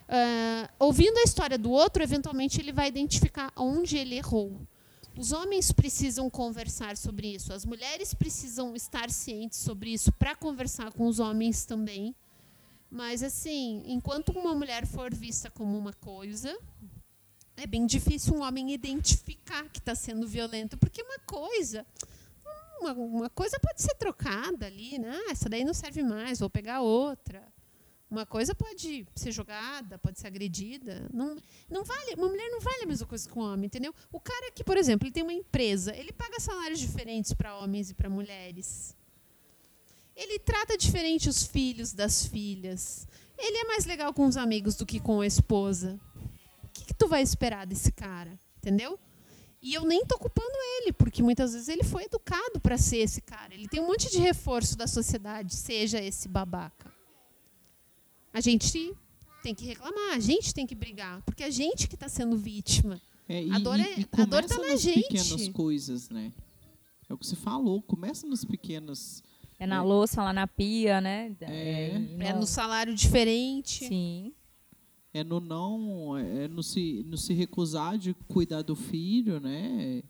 [0.08, 4.58] ah, ouvindo a história do outro, eventualmente ele vai identificar onde ele errou.
[5.16, 10.90] Os homens precisam conversar sobre isso, as mulheres precisam estar cientes sobre isso para conversar
[10.92, 12.14] com os homens também.
[12.90, 16.58] Mas, assim, enquanto uma mulher for vista como uma coisa,
[17.56, 21.86] é bem difícil um homem identificar que está sendo violento, porque uma coisa,
[22.80, 25.10] uma, uma, coisa pode ser trocada ali, né?
[25.26, 27.42] Ah, essa daí não serve mais, vou pegar outra.
[28.10, 31.08] Uma coisa pode ser jogada, pode ser agredida.
[31.14, 31.34] Não,
[31.70, 33.94] não vale, uma mulher não vale a mesma coisa que um homem, entendeu?
[34.12, 37.88] O cara que, por exemplo, ele tem uma empresa, ele paga salários diferentes para homens
[37.90, 38.94] e para mulheres.
[40.14, 43.08] Ele trata diferente os filhos das filhas.
[43.38, 45.98] Ele é mais legal com os amigos do que com a esposa.
[47.12, 48.38] Vai esperar desse cara?
[48.56, 48.98] Entendeu?
[49.60, 53.20] E eu nem tô culpando ele, porque muitas vezes ele foi educado para ser esse
[53.20, 53.54] cara.
[53.54, 56.92] Ele tem um monte de reforço da sociedade, seja esse babaca.
[58.32, 58.96] A gente
[59.42, 63.00] tem que reclamar, a gente tem que brigar, porque a gente que está sendo vítima.
[63.28, 65.08] É, e, a dor, é, e, a dor tá nas na gente.
[65.08, 66.32] pequenas coisas, né?
[67.08, 69.22] É o que você falou, começa nas pequenas
[69.60, 71.36] é na louça, lá na pia, né?
[71.40, 72.22] É, no...
[72.22, 73.86] é no salário diferente.
[73.86, 74.32] Sim.
[75.14, 80.02] É no não, é no se, no se recusar de cuidar do filho, né?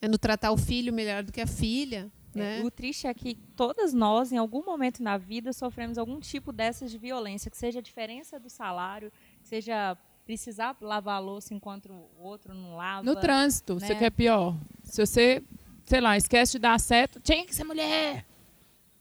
[0.00, 2.10] É no tratar o filho melhor do que a filha.
[2.34, 2.62] É, né?
[2.62, 6.90] O triste é que todas nós, em algum momento na vida, sofremos algum tipo dessas
[6.90, 9.10] de violência, que seja a diferença do salário,
[9.42, 9.96] que seja
[10.26, 13.02] precisar lavar a louça enquanto o outro não lava.
[13.04, 13.86] No trânsito, né?
[13.86, 14.54] você quer pior.
[14.82, 15.42] Se você,
[15.86, 18.26] sei lá, esquece de dar certo, tinha que ser mulher.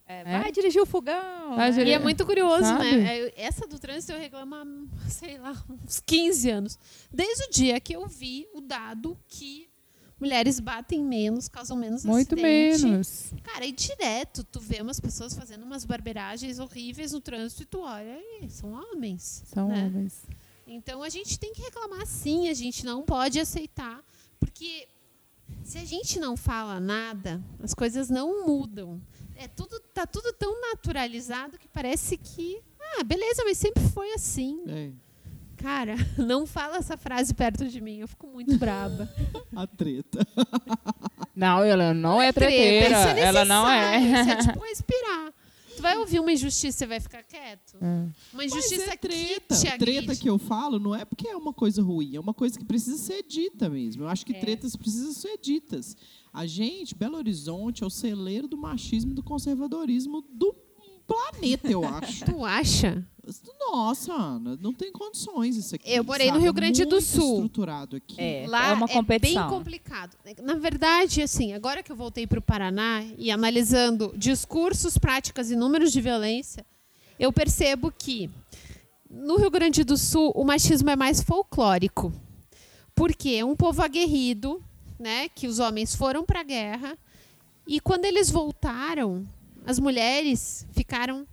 [0.07, 0.51] É, vai é.
[0.51, 1.55] dirigir o fogão.
[1.55, 1.93] Vai dirigir.
[1.93, 2.91] E é muito curioso, né?
[2.91, 2.97] Sabe?
[2.97, 3.31] né?
[3.35, 5.51] Essa do trânsito eu reclamo há, sei lá,
[5.83, 6.79] uns 15 anos.
[7.11, 9.67] Desde o dia que eu vi o dado que
[10.19, 12.83] mulheres batem menos, causam menos Muito acidente.
[12.83, 13.33] menos.
[13.43, 17.79] Cara, e direto, tu vê umas pessoas fazendo umas barbeiragens horríveis no trânsito e tu
[17.81, 19.43] olha e são homens.
[19.47, 19.85] São né?
[19.85, 20.23] homens.
[20.67, 24.03] Então a gente tem que reclamar sim, a gente não pode aceitar,
[24.39, 24.87] porque
[25.63, 28.99] se a gente não fala nada, as coisas não mudam
[29.35, 34.63] é tudo tá tudo tão naturalizado que parece que ah beleza mas sempre foi assim.
[34.67, 34.91] É.
[35.61, 39.09] cara não fala essa frase perto de mim eu fico muito braba.
[39.55, 40.25] A treta.
[41.35, 43.99] Não ela não é, é treteira treta, é ela não é.
[43.99, 45.33] isso é tipo respirar
[45.75, 47.77] Tu vai ouvir uma injustiça e vai ficar quieto?
[47.81, 48.09] Hum.
[48.33, 49.55] Uma injustiça é treta.
[49.55, 52.33] que te Treta que eu falo não é porque é uma coisa ruim, é uma
[52.33, 54.03] coisa que precisa ser dita mesmo.
[54.03, 54.39] Eu acho que é.
[54.39, 55.95] tretas precisam ser ditas.
[56.33, 60.55] A gente, Belo Horizonte, é o celeiro do machismo e do conservadorismo do
[61.07, 62.25] planeta, eu acho.
[62.25, 63.07] tu acha?
[63.59, 65.89] Nossa, Ana, não tem condições isso aqui.
[65.89, 66.37] Eu morei sabe?
[66.37, 67.35] no Rio Grande é do Sul.
[67.35, 68.19] estruturado aqui.
[68.19, 69.41] É, Lá é uma competição.
[69.41, 70.17] É bem complicado.
[70.43, 75.55] Na verdade, assim, agora que eu voltei para o Paraná e analisando discursos, práticas e
[75.55, 76.65] números de violência,
[77.19, 78.29] eu percebo que
[79.09, 82.13] no Rio Grande do Sul o machismo é mais folclórico.
[82.93, 84.63] Porque é um povo aguerrido,
[84.97, 86.97] né, que os homens foram para a guerra
[87.67, 89.27] e quando eles voltaram,
[89.65, 91.27] as mulheres ficaram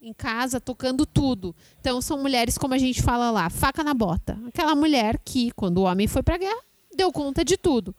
[0.00, 1.54] em casa tocando tudo.
[1.80, 4.38] Então são mulheres como a gente fala lá, faca na bota.
[4.46, 6.62] Aquela mulher que quando o homem foi para a guerra,
[6.94, 7.94] deu conta de tudo.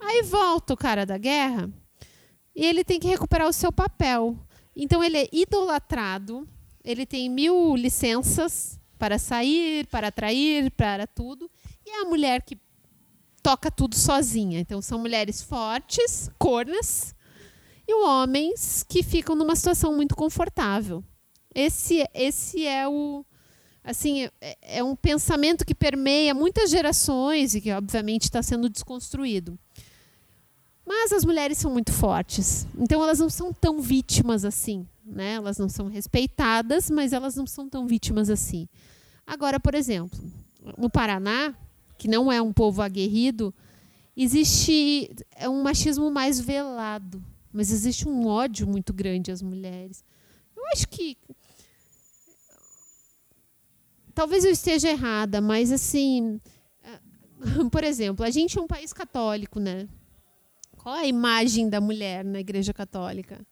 [0.00, 1.70] Aí volta o cara da guerra
[2.54, 4.36] e ele tem que recuperar o seu papel.
[4.74, 6.48] Então ele é idolatrado,
[6.84, 11.50] ele tem mil licenças para sair, para atrair, para tudo.
[11.84, 12.58] E é a mulher que
[13.42, 14.60] toca tudo sozinha.
[14.60, 17.14] Então são mulheres fortes, cornas,
[17.86, 21.02] e homens que ficam numa situação muito confortável.
[21.54, 23.24] Esse, esse é o
[23.84, 29.58] assim é, é um pensamento que permeia muitas gerações e que obviamente está sendo desconstruído.
[30.86, 35.34] Mas as mulheres são muito fortes, então elas não são tão vítimas assim, né?
[35.34, 38.68] Elas não são respeitadas, mas elas não são tão vítimas assim.
[39.26, 40.18] Agora, por exemplo,
[40.76, 41.54] no Paraná,
[41.96, 43.54] que não é um povo aguerrido,
[44.16, 50.04] existe é um machismo mais velado, mas existe um ódio muito grande às mulheres.
[50.56, 51.16] Eu acho que
[54.14, 56.40] talvez eu esteja errada, mas assim,
[57.70, 59.88] por exemplo, a gente é um país católico, né?
[60.76, 63.46] Qual a imagem da mulher na Igreja Católica?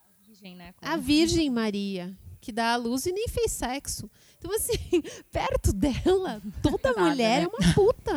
[0.00, 0.74] A Virgem, né?
[0.80, 4.10] A Virgem Maria, que dá a luz e nem fez sexo.
[4.38, 7.44] Então, assim, perto dela, toda Nada, mulher né?
[7.44, 8.12] é uma puta.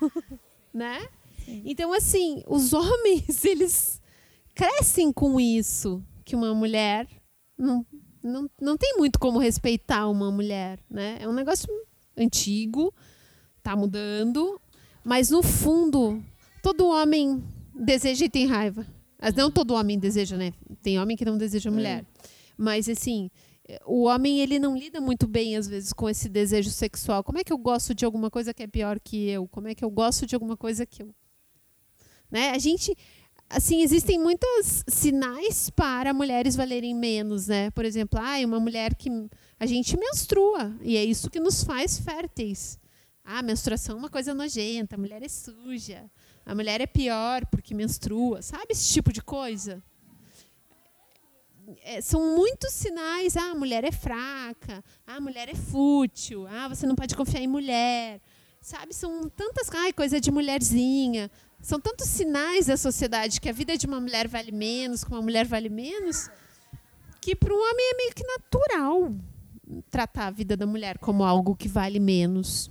[0.72, 1.04] Né?
[1.64, 4.00] Então, assim, os homens, eles
[4.54, 7.08] crescem com isso, que uma mulher
[7.58, 7.84] não,
[8.22, 11.18] não, não tem muito como respeitar uma mulher, né?
[11.20, 11.68] É um negócio
[12.16, 12.94] antigo,
[13.62, 14.60] tá mudando,
[15.04, 16.22] mas no fundo
[16.62, 17.42] todo homem
[17.74, 18.86] deseja e tem raiva.
[19.20, 20.52] Mas não todo homem deseja, né?
[20.82, 22.02] Tem homem que não deseja mulher.
[22.02, 22.04] É.
[22.56, 23.30] Mas assim,
[23.84, 27.22] o homem ele não lida muito bem às vezes com esse desejo sexual.
[27.22, 29.46] Como é que eu gosto de alguma coisa que é pior que eu?
[29.48, 31.14] Como é que eu gosto de alguma coisa que eu,
[32.30, 32.50] né?
[32.50, 32.96] A gente
[33.50, 37.70] assim, existem muitos sinais para mulheres valerem menos, né?
[37.72, 39.10] Por exemplo, ah, uma mulher que
[39.58, 42.78] a gente menstrua e é isso que nos faz férteis.
[43.24, 46.08] Ah, menstruação é uma coisa nojenta, a mulher é suja,
[46.46, 49.82] a mulher é pior porque menstrua, sabe esse tipo de coisa?
[51.82, 53.36] É, são muitos sinais.
[53.36, 57.42] Ah, a mulher é fraca, ah, a mulher é fútil, ah, você não pode confiar
[57.42, 58.20] em mulher.
[58.60, 61.30] Sabe, são tantas ai, coisa de mulherzinha.
[61.62, 65.20] São tantos sinais da sociedade que a vida de uma mulher vale menos, que uma
[65.20, 66.30] mulher vale menos,
[67.20, 69.10] que para um homem é meio que natural
[69.90, 72.70] tratar a vida da mulher como algo que vale menos.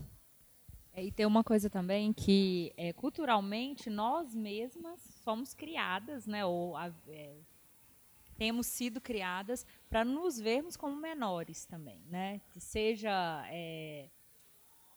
[0.92, 6.76] É, e tem uma coisa também que é, culturalmente nós mesmas somos criadas, né, ou
[7.08, 7.36] é,
[8.40, 12.40] temos sido criadas para nos vermos como menores também, né?
[12.52, 14.10] Que seja é,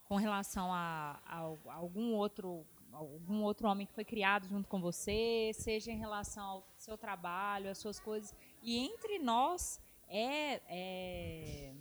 [0.07, 4.79] com relação a, a, a, algum outro algum outro homem que foi criado junto com
[4.79, 8.33] você, seja em relação ao seu trabalho, às suas coisas.
[8.61, 11.73] E entre nós é, é,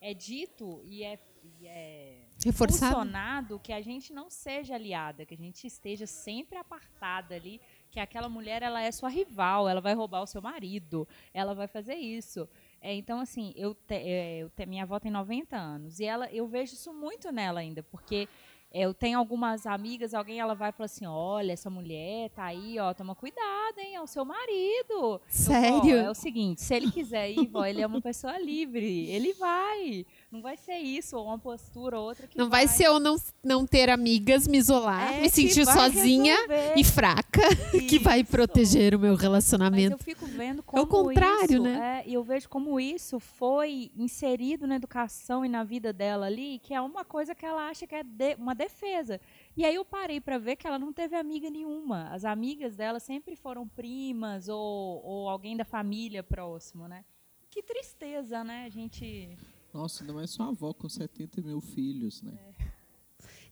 [0.00, 1.18] é dito e é,
[1.60, 3.58] e é Reforçado.
[3.58, 8.28] que a gente não seja aliada, que a gente esteja sempre apartada ali, que aquela
[8.28, 12.48] mulher ela é sua rival, ela vai roubar o seu marido, ela vai fazer isso.
[12.80, 16.30] É, então, assim, eu, te, é, eu te, minha avó tem 90 anos e ela,
[16.32, 18.28] eu vejo isso muito nela ainda, porque
[18.72, 22.92] eu tenho algumas amigas, alguém ela vai falar assim: olha, essa mulher tá aí, ó,
[22.92, 23.94] toma cuidado, hein?
[23.94, 25.20] É o seu marido.
[25.28, 25.90] Sério?
[25.90, 29.08] Eu, é o seguinte, se ele quiser ir, ó, ele é uma pessoa livre.
[29.10, 30.04] Ele vai.
[30.30, 32.36] Não vai ser isso, ou uma postura, ou outra que.
[32.36, 36.34] Não vai, vai ser eu não, não ter amigas, me isolar, é, me sentir sozinha
[36.34, 36.74] resolver.
[36.76, 37.40] e fraca,
[37.88, 39.96] que vai proteger o meu relacionamento.
[39.98, 40.78] Mas eu fico vendo como.
[40.78, 42.02] É o contrário, isso, né?
[42.04, 46.58] É, e eu vejo como isso foi inserido na educação e na vida dela ali,
[46.58, 49.18] que é uma coisa que ela acha que é de, uma defesa.
[49.56, 52.10] E aí eu parei para ver que ela não teve amiga nenhuma.
[52.12, 57.02] As amigas dela sempre foram primas ou, ou alguém da família próximo, né?
[57.48, 58.66] Que tristeza, né?
[58.66, 59.38] A gente
[59.72, 62.32] nossa, ainda mais sua avó com 70 mil filhos, né?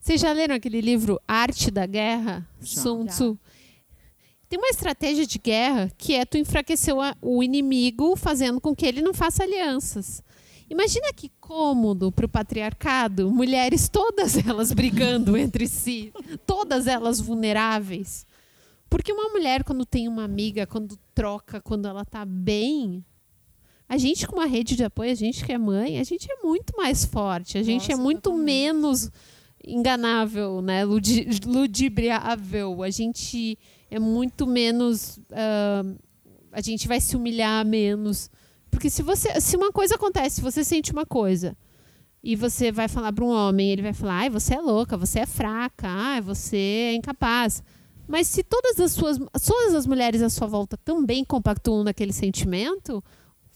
[0.00, 2.48] Vocês já leram aquele livro Arte da Guerra?
[2.60, 2.82] Já.
[2.82, 3.38] Sun Tzu.
[4.48, 9.02] Tem uma estratégia de guerra que é tu enfraquecer o inimigo fazendo com que ele
[9.02, 10.22] não faça alianças.
[10.70, 16.12] Imagina que cômodo para o patriarcado, mulheres todas elas brigando entre si,
[16.46, 18.26] todas elas vulneráveis.
[18.88, 23.04] Porque uma mulher, quando tem uma amiga, quando troca, quando ela está bem,
[23.88, 26.42] a gente, com uma rede de apoio, a gente que é mãe, a gente é
[26.44, 28.46] muito mais forte, a gente é Nossa, é muito totalmente.
[28.46, 29.10] menos
[29.66, 30.82] enganável, né?
[31.44, 32.82] ludibriável.
[32.82, 33.58] A gente
[33.90, 35.18] é muito menos.
[35.18, 35.98] Uh,
[36.52, 38.30] a gente vai se humilhar menos.
[38.70, 39.40] Porque se você.
[39.40, 41.56] Se uma coisa acontece, se você sente uma coisa
[42.22, 45.20] e você vai falar para um homem, ele vai falar: ai, você é louca, você
[45.20, 47.62] é fraca, ai, você é incapaz.
[48.08, 53.02] Mas se todas as suas todas as mulheres à sua volta também compactuam naquele sentimento,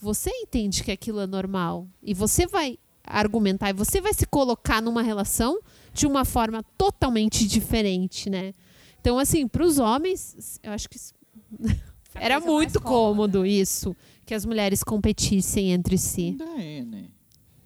[0.00, 4.80] você entende que aquilo é normal e você vai argumentar e você vai se colocar
[4.80, 5.60] numa relação
[5.92, 8.54] de uma forma totalmente diferente, né?
[9.00, 10.98] Então, assim, para os homens, eu acho que
[12.14, 16.36] era muito cômodo isso, que as mulheres competissem entre si.
[16.40, 17.04] Ainda é, né?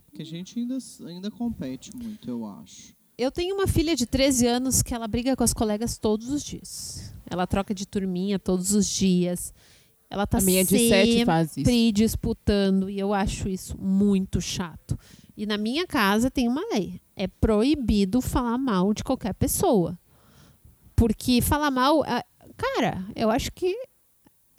[0.07, 2.95] Porque a gente ainda, ainda compete muito, eu acho.
[3.17, 6.43] Eu tenho uma filha de 13 anos que ela briga com as colegas todos os
[6.43, 7.13] dias.
[7.29, 9.53] Ela troca de turminha todos os dias.
[10.15, 11.93] Ela tá minha de sempre faz isso.
[11.93, 14.97] disputando e eu acho isso muito chato.
[15.37, 17.01] E na minha casa tem uma lei.
[17.17, 19.99] É proibido falar mal de qualquer pessoa.
[20.95, 22.05] Porque falar mal,
[22.57, 23.77] cara, eu acho que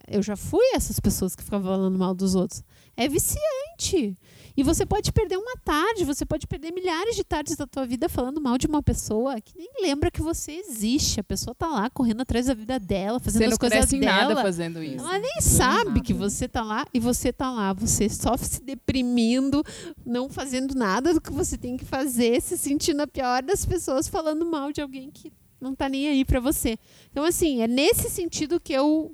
[0.10, 2.62] eu já fui essas pessoas que ficavam falando mal dos outros.
[2.98, 4.18] É viciante.
[4.58, 8.08] E você pode perder uma tarde, você pode perder milhares de tardes da tua vida
[8.08, 11.20] falando mal de uma pessoa que nem lembra que você existe.
[11.20, 14.30] A pessoa tá lá correndo atrás da vida dela, fazendo você as coisas dela.
[14.30, 15.04] Nada fazendo isso.
[15.04, 19.62] Ela nem sabe que você tá lá e você tá lá, você só se deprimindo,
[20.06, 24.08] não fazendo nada do que você tem que fazer, se sentindo a pior das pessoas
[24.08, 26.78] falando mal de alguém que não tá nem aí para você.
[27.12, 29.14] Então assim, é nesse sentido que eu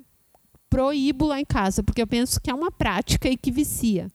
[0.70, 4.08] proíbo lá em casa, porque eu penso que é uma prática e que vicia.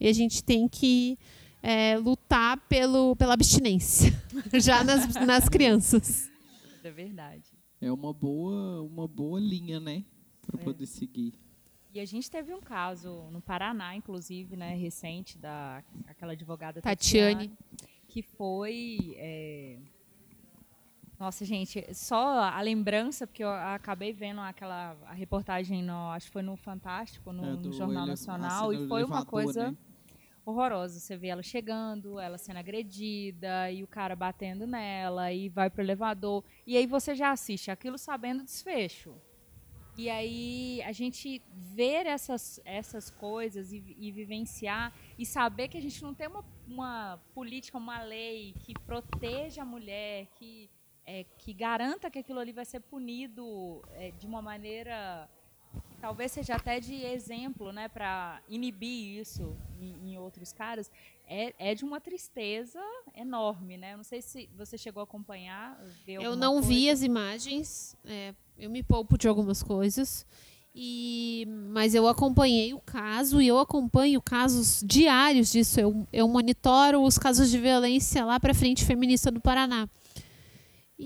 [0.00, 1.18] E a gente tem que
[1.62, 4.12] é, lutar pelo, pela abstinência,
[4.60, 6.30] já nas, nas crianças.
[6.82, 7.52] É verdade.
[7.80, 10.04] É uma boa, uma boa linha, né?
[10.46, 10.64] Para é.
[10.64, 11.34] poder seguir.
[11.94, 17.48] E a gente teve um caso no Paraná, inclusive, né, recente, da aquela advogada Tatiane,
[17.48, 19.14] Tatiane que foi.
[19.16, 19.78] É...
[21.18, 26.32] Nossa, gente, só a lembrança, porque eu acabei vendo aquela a reportagem, no, acho que
[26.32, 29.70] foi no Fantástico, no, é, no Jornal Nacional, e foi uma coisa.
[29.70, 29.76] Né?
[30.44, 31.00] horrorosa.
[31.00, 35.82] Você vê ela chegando, ela sendo agredida, e o cara batendo nela, e vai pro
[35.82, 36.44] elevador.
[36.66, 39.14] E aí você já assiste aquilo sabendo o desfecho.
[39.96, 45.80] E aí a gente ver essas, essas coisas e, e vivenciar e saber que a
[45.80, 50.68] gente não tem uma, uma política, uma lei que proteja a mulher, que,
[51.06, 55.28] é, que garanta que aquilo ali vai ser punido é, de uma maneira
[55.88, 60.90] que talvez seja até de exemplo né, para inibir isso em, em outros caras,
[61.26, 62.80] é, é de uma tristeza
[63.14, 63.76] enorme.
[63.76, 63.92] Né?
[63.92, 65.78] Eu não sei se você chegou a acompanhar.
[66.06, 66.68] Eu não coisa.
[66.68, 70.26] vi as imagens, é, eu me poupo de algumas coisas.
[70.76, 75.78] E, mas eu acompanhei o caso e eu acompanho casos diários disso.
[75.78, 79.88] Eu, eu monitoro os casos de violência lá para a Frente Feminista do Paraná.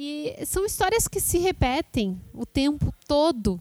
[0.00, 3.60] E são histórias que se repetem o tempo todo.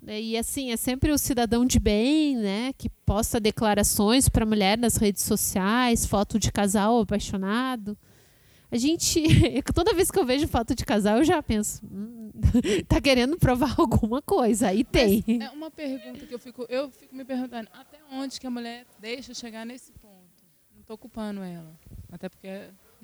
[0.00, 0.20] né?
[0.20, 4.78] E assim, é sempre o cidadão de bem, né, que posta declarações para a mulher
[4.78, 7.98] nas redes sociais, foto de casal apaixonado.
[8.70, 9.22] A gente,
[9.74, 12.30] toda vez que eu vejo foto de casal, eu já penso, hum,
[12.86, 14.68] tá querendo provar alguma coisa.
[14.68, 15.24] Aí tem.
[15.40, 18.86] É uma pergunta que eu fico, eu fico me perguntando, até onde que a mulher
[19.00, 20.44] deixa chegar nesse ponto?
[20.72, 21.72] Não estou culpando ela.
[22.12, 22.48] Até porque,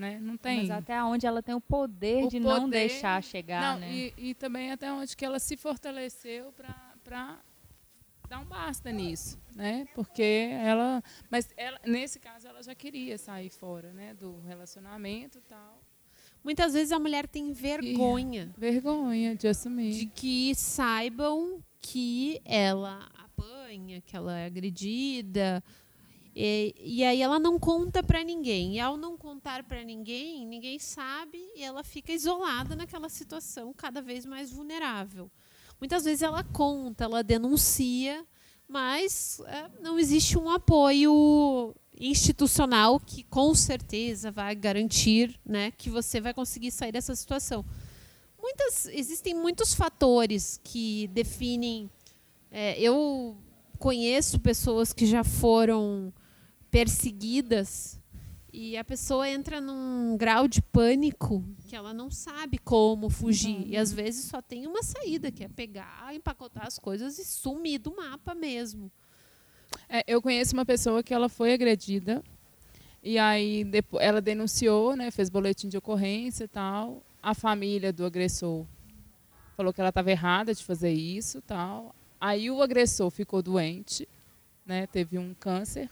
[0.00, 0.60] né, não tem.
[0.60, 3.92] Mas até onde ela tem o poder O de não poder- deixar chegar, Não, né?
[3.92, 7.38] e, e também até onde que ela se fortaleceu para
[8.28, 9.86] dar um basta nisso, né?
[9.94, 10.22] Porque
[10.52, 15.82] ela, mas ela, nesse caso ela já queria sair fora, né, do relacionamento e tal.
[16.42, 19.92] Muitas vezes a mulher tem vergonha Vergonha de assumir.
[19.92, 25.62] de que saibam que ela apanha, que ela é agredida.
[26.34, 28.76] E, e aí ela não conta para ninguém.
[28.76, 34.00] E ao não contar para ninguém, ninguém sabe e ela fica isolada naquela situação cada
[34.00, 35.30] vez mais vulnerável.
[35.80, 38.24] Muitas vezes ela conta, ela denuncia,
[38.68, 46.20] mas é, não existe um apoio institucional que com certeza vai garantir né, que você
[46.20, 47.64] vai conseguir sair dessa situação.
[48.40, 51.90] Muitas, existem muitos fatores que definem.
[52.50, 53.36] é, eu
[53.78, 56.12] conheço pessoas que já foram
[56.70, 58.00] perseguidas
[58.52, 63.66] e a pessoa entra num grau de pânico que ela não sabe como fugir.
[63.66, 67.78] E às vezes só tem uma saída, que é pegar, empacotar as coisas e sumir
[67.78, 68.90] do mapa mesmo.
[69.88, 72.22] É, eu conheço uma pessoa que ela foi agredida
[73.02, 77.02] e aí depois ela denunciou, né, fez boletim de ocorrência e tal.
[77.22, 78.66] A família do agressor
[79.56, 81.94] falou que ela estava errada de fazer isso, tal.
[82.20, 84.08] Aí o agressor ficou doente,
[84.66, 85.88] né, teve um câncer.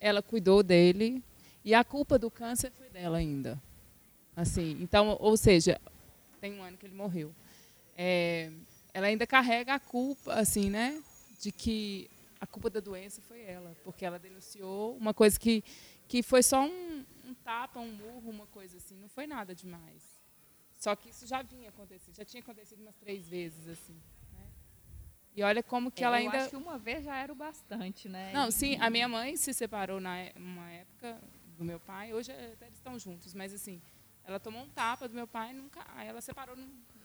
[0.00, 1.22] Ela cuidou dele
[1.64, 3.60] e a culpa do câncer foi dela ainda.
[4.36, 5.80] Assim, então, ou seja,
[6.40, 7.34] tem um ano que ele morreu.
[7.96, 8.50] É,
[8.92, 11.02] ela ainda carrega a culpa, assim, né,
[11.40, 15.64] de que a culpa da doença foi ela, porque ela denunciou uma coisa que,
[16.06, 20.16] que foi só um, um tapa, um murro, uma coisa assim, não foi nada demais.
[20.78, 23.96] Só que isso já vinha acontecendo, já tinha acontecido umas três vezes, assim.
[25.36, 26.38] E olha como que É, ela eu ainda.
[26.38, 28.32] acho que uma vez já era o bastante, né?
[28.32, 31.20] Não, sim, a minha mãe se separou na é- uma época
[31.58, 33.80] do meu pai, hoje até eles estão juntos, mas assim,
[34.24, 36.56] ela tomou um tapa do meu pai, nunca, aí ela separou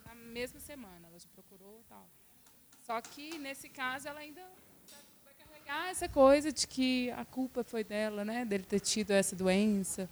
[0.06, 2.08] na mesma semana, ela já procurou e tal.
[2.86, 4.42] Só que nesse caso ela ainda
[5.26, 9.36] vai carregar essa coisa de que a culpa foi dela, né, dele ter tido essa
[9.36, 10.10] doença.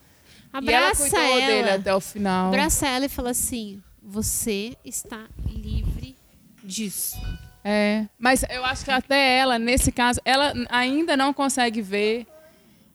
[0.62, 1.48] e ela Abraça cuidou ela.
[1.48, 2.48] dele até o final.
[2.50, 6.16] Abraça ela e fala assim: você está livre
[6.64, 7.18] disso.
[7.64, 12.26] É, mas eu acho que até ela, nesse caso, ela ainda não consegue ver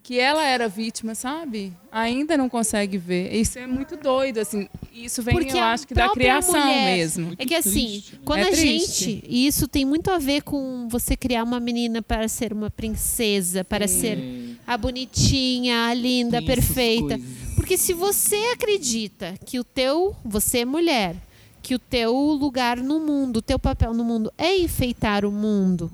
[0.02, 1.72] que ela era vítima, sabe?
[1.90, 3.34] Ainda não consegue ver.
[3.34, 4.68] Isso é muito doido, assim.
[4.92, 7.26] Isso vem, Porque eu acho que da criação mulher- mesmo.
[7.28, 8.18] Muito É que assim, triste, né?
[8.22, 9.04] quando É a triste.
[9.12, 9.24] gente.
[9.26, 13.64] E isso tem muito a ver com você criar uma menina para ser uma princesa,
[13.64, 14.18] para ser
[14.66, 17.18] a bonitinha, a linda, Tem perfeita.
[17.56, 21.16] Porque se você acredita que o teu, você é mulher,
[21.64, 25.90] que o teu lugar no mundo, o teu papel no mundo é enfeitar o mundo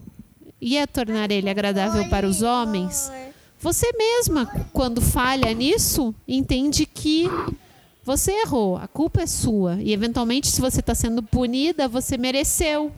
[0.60, 3.08] e é tornar ele agradável para os homens,
[3.60, 7.28] você mesma, quando falha nisso, entende que
[8.02, 9.80] você errou, a culpa é sua.
[9.80, 12.92] E eventualmente, se você está sendo punida, você mereceu.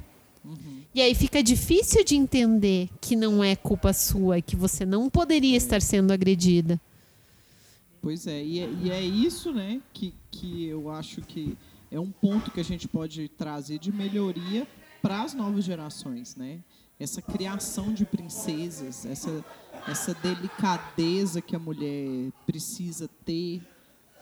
[0.95, 5.11] E aí fica difícil de entender que não é culpa sua e que você não
[5.11, 6.81] poderia estar sendo agredida.
[8.01, 11.57] Pois é, e é, e é isso, né, que, que eu acho que
[11.93, 14.67] é um ponto que a gente pode trazer de melhoria
[15.03, 16.61] para as novas gerações, né?
[16.99, 19.45] Essa criação de princesas, essa,
[19.87, 23.61] essa delicadeza que a mulher precisa ter,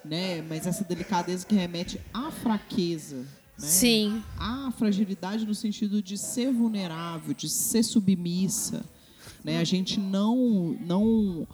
[0.04, 0.42] né?
[0.42, 3.68] Mas essa delicadeza que remete à fraqueza, né?
[3.68, 4.22] Sim.
[4.36, 8.84] a fragilidade no sentido de ser vulnerável, de ser submissa,
[9.44, 9.58] né?
[9.58, 11.46] A gente não não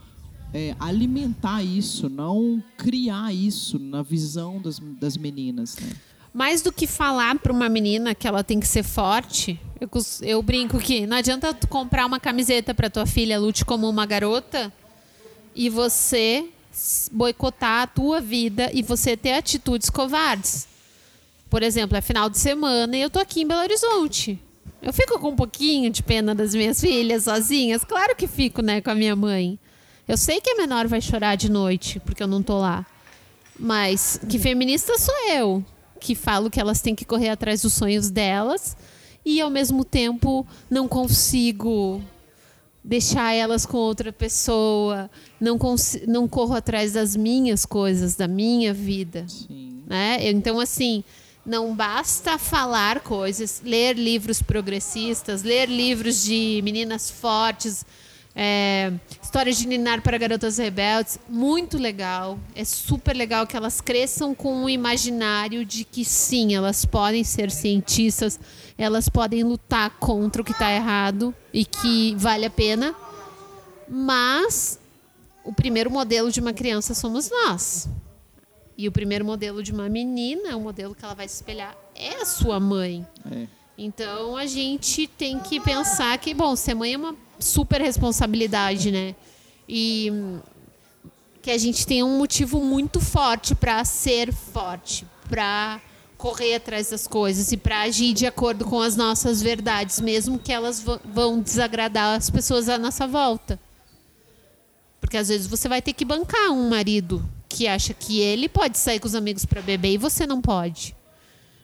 [0.54, 5.90] é, alimentar isso, não criar isso na visão das, das meninas, né?
[6.36, 9.88] Mais do que falar para uma menina que ela tem que ser forte, eu,
[10.20, 14.04] eu brinco que não adianta tu comprar uma camiseta para tua filha lute como uma
[14.04, 14.70] garota
[15.54, 16.44] e você
[17.10, 20.68] boicotar a tua vida e você ter atitudes covardes.
[21.48, 24.38] Por exemplo, é final de semana e eu tô aqui em Belo Horizonte.
[24.82, 27.82] Eu fico com um pouquinho de pena das minhas filhas sozinhas?
[27.82, 29.58] Claro que fico, né, com a minha mãe.
[30.06, 32.84] Eu sei que a menor vai chorar de noite porque eu não tô lá.
[33.58, 35.64] Mas que feminista sou eu,
[35.96, 38.76] que falo que elas têm que correr atrás dos sonhos delas
[39.24, 42.02] e ao mesmo tempo não consigo
[42.86, 45.58] deixar elas com outra pessoa, não,
[46.06, 49.26] não corro atrás das minhas coisas, da minha vida.
[49.28, 49.82] Sim.
[49.84, 50.18] Né?
[50.28, 51.02] Então, assim,
[51.44, 57.84] não basta falar coisas, ler livros progressistas, ler livros de meninas fortes,
[58.38, 62.38] é, histórias de Ninar para Garotas Rebeldes, muito legal.
[62.54, 67.50] É super legal que elas cresçam com um imaginário de que sim, elas podem ser
[67.50, 68.38] cientistas,
[68.76, 72.94] elas podem lutar contra o que está errado e que vale a pena.
[73.88, 74.78] Mas
[75.42, 77.88] o primeiro modelo de uma criança somos nós.
[78.76, 82.20] E o primeiro modelo de uma menina, o modelo que ela vai se espelhar, é
[82.20, 83.06] a sua mãe.
[83.32, 83.46] É.
[83.78, 89.14] Então a gente tem que pensar que, bom, ser mãe é uma super responsabilidade, né?
[89.68, 90.40] E
[91.42, 95.80] que a gente tem um motivo muito forte para ser forte, para
[96.16, 100.52] correr atrás das coisas e para agir de acordo com as nossas verdades, mesmo que
[100.52, 103.60] elas vão desagradar as pessoas à nossa volta.
[105.00, 108.76] Porque às vezes você vai ter que bancar um marido que acha que ele pode
[108.76, 110.95] sair com os amigos para beber e você não pode.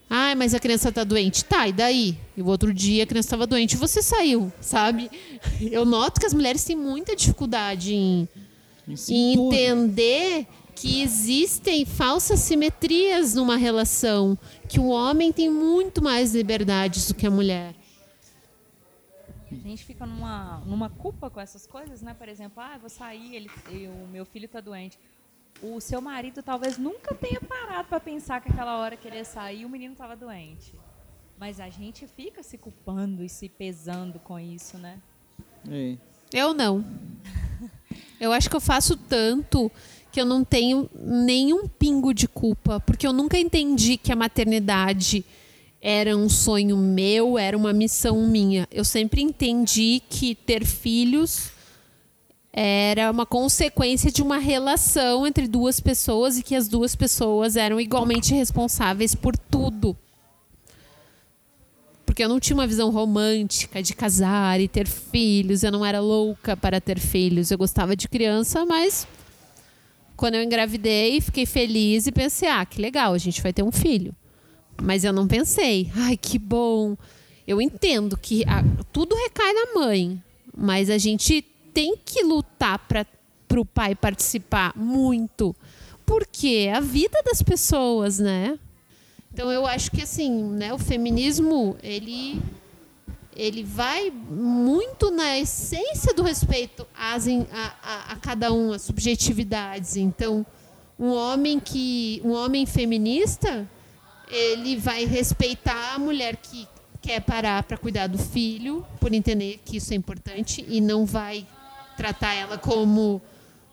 [0.08, 1.44] Ah, mas a criança está doente.
[1.44, 2.18] Tá, e daí?
[2.36, 5.10] E o outro dia a criança estava doente e você saiu, sabe?
[5.60, 8.28] Eu noto que as mulheres têm muita dificuldade em,
[9.08, 14.36] em entender que existem falsas simetrias numa relação,
[14.68, 17.74] que o homem tem muito mais liberdades do que a mulher.
[19.50, 22.14] A gente fica numa, numa culpa com essas coisas, né?
[22.14, 23.50] Por exemplo, ah, vou sair, ele,
[23.88, 24.98] o meu filho está doente
[25.60, 29.24] o seu marido talvez nunca tenha parado para pensar que aquela hora que ele ia
[29.24, 30.74] sair o menino estava doente.
[31.38, 35.00] Mas a gente fica se culpando e se pesando com isso, né?
[35.68, 35.96] É.
[36.32, 36.84] Eu não.
[38.20, 39.70] Eu acho que eu faço tanto
[40.12, 45.24] que eu não tenho nenhum pingo de culpa, porque eu nunca entendi que a maternidade
[45.80, 48.68] era um sonho meu, era uma missão minha.
[48.70, 51.50] Eu sempre entendi que ter filhos
[52.52, 57.80] era uma consequência de uma relação entre duas pessoas e que as duas pessoas eram
[57.80, 59.96] igualmente responsáveis por tudo.
[62.04, 65.98] Porque eu não tinha uma visão romântica de casar e ter filhos, eu não era
[65.98, 67.50] louca para ter filhos.
[67.50, 69.06] Eu gostava de criança, mas
[70.14, 73.72] quando eu engravidei, fiquei feliz e pensei: ah, que legal, a gente vai ter um
[73.72, 74.14] filho.
[74.80, 76.96] Mas eu não pensei, ai, que bom.
[77.46, 80.22] Eu entendo que a, tudo recai na mãe,
[80.54, 83.06] mas a gente tem que lutar para
[83.60, 85.54] o pai participar muito.
[86.04, 88.58] Porque é a vida das pessoas, né?
[89.32, 92.40] Então eu acho que assim, né, o feminismo, ele
[93.34, 99.96] ele vai muito na essência do respeito às, a, a, a cada um, as subjetividades.
[99.96, 100.44] Então,
[100.98, 103.66] um homem que um homem feminista,
[104.28, 106.68] ele vai respeitar a mulher que
[107.00, 111.46] quer parar para cuidar do filho, por entender que isso é importante e não vai
[112.02, 113.22] tratar ela como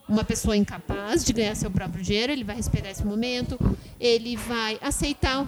[0.08, 3.58] uma pessoa incapaz de ganhar seu próprio dinheiro, ele vai respeitar esse momento,
[3.98, 5.44] ele vai aceitar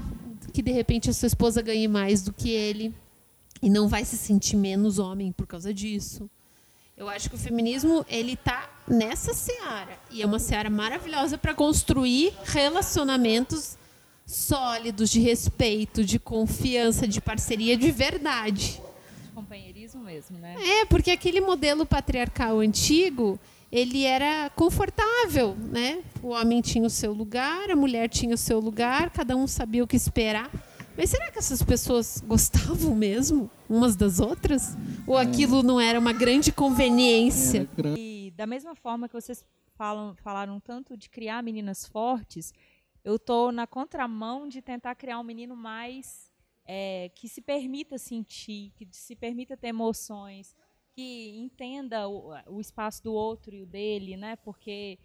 [0.52, 2.92] que de repente a sua esposa ganhe mais do que ele
[3.62, 6.28] e não vai se sentir menos homem por causa disso.
[6.96, 9.96] Eu acho que o feminismo ele está nessa seara.
[10.10, 13.78] E é uma seara maravilhosa para construir relacionamentos
[14.26, 18.82] sólidos de respeito, de confiança, de parceria de verdade
[19.98, 20.54] mesmo, né?
[20.58, 23.38] É, porque aquele modelo patriarcal antigo,
[23.70, 26.02] ele era confortável, né?
[26.22, 29.82] O homem tinha o seu lugar, a mulher tinha o seu lugar, cada um sabia
[29.82, 30.50] o que esperar.
[30.96, 34.76] Mas será que essas pessoas gostavam mesmo umas das outras?
[35.06, 35.22] Ou é.
[35.22, 37.68] aquilo não era uma grande conveniência?
[37.96, 42.52] E da mesma forma que vocês falam, falaram tanto de criar meninas fortes,
[43.04, 46.31] eu estou na contramão de tentar criar um menino mais
[46.64, 50.56] é, que se permita sentir, que se permita ter emoções,
[50.94, 54.36] que entenda o, o, espaço do outro e o dele, né?
[54.36, 54.98] Porque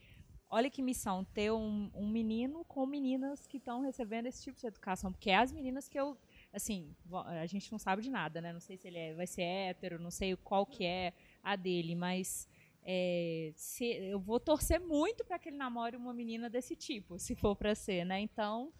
[0.50, 4.68] olha que missão ter um, um menino com meninas que estão recebendo esse tipo de
[4.68, 6.18] educação, porque é as meninas que eu
[6.54, 8.54] assim, a gente não sabe de nada, né?
[8.54, 11.96] Não sei se ele é, vai ser hétero, não sei qual que é a dele,
[11.96, 12.48] mas
[12.84, 17.36] é, se, eu vou torcer muito para que ele namore uma menina desse tipo, se
[17.36, 18.20] for para ser, né?
[18.20, 18.72] Então,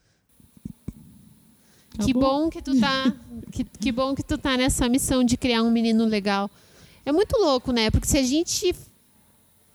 [2.06, 3.14] Que bom que tu tá.
[3.52, 6.50] que, que bom que tu tá nessa missão de criar um menino legal.
[7.06, 7.90] É muito louco, né?
[7.90, 8.76] Porque se a gente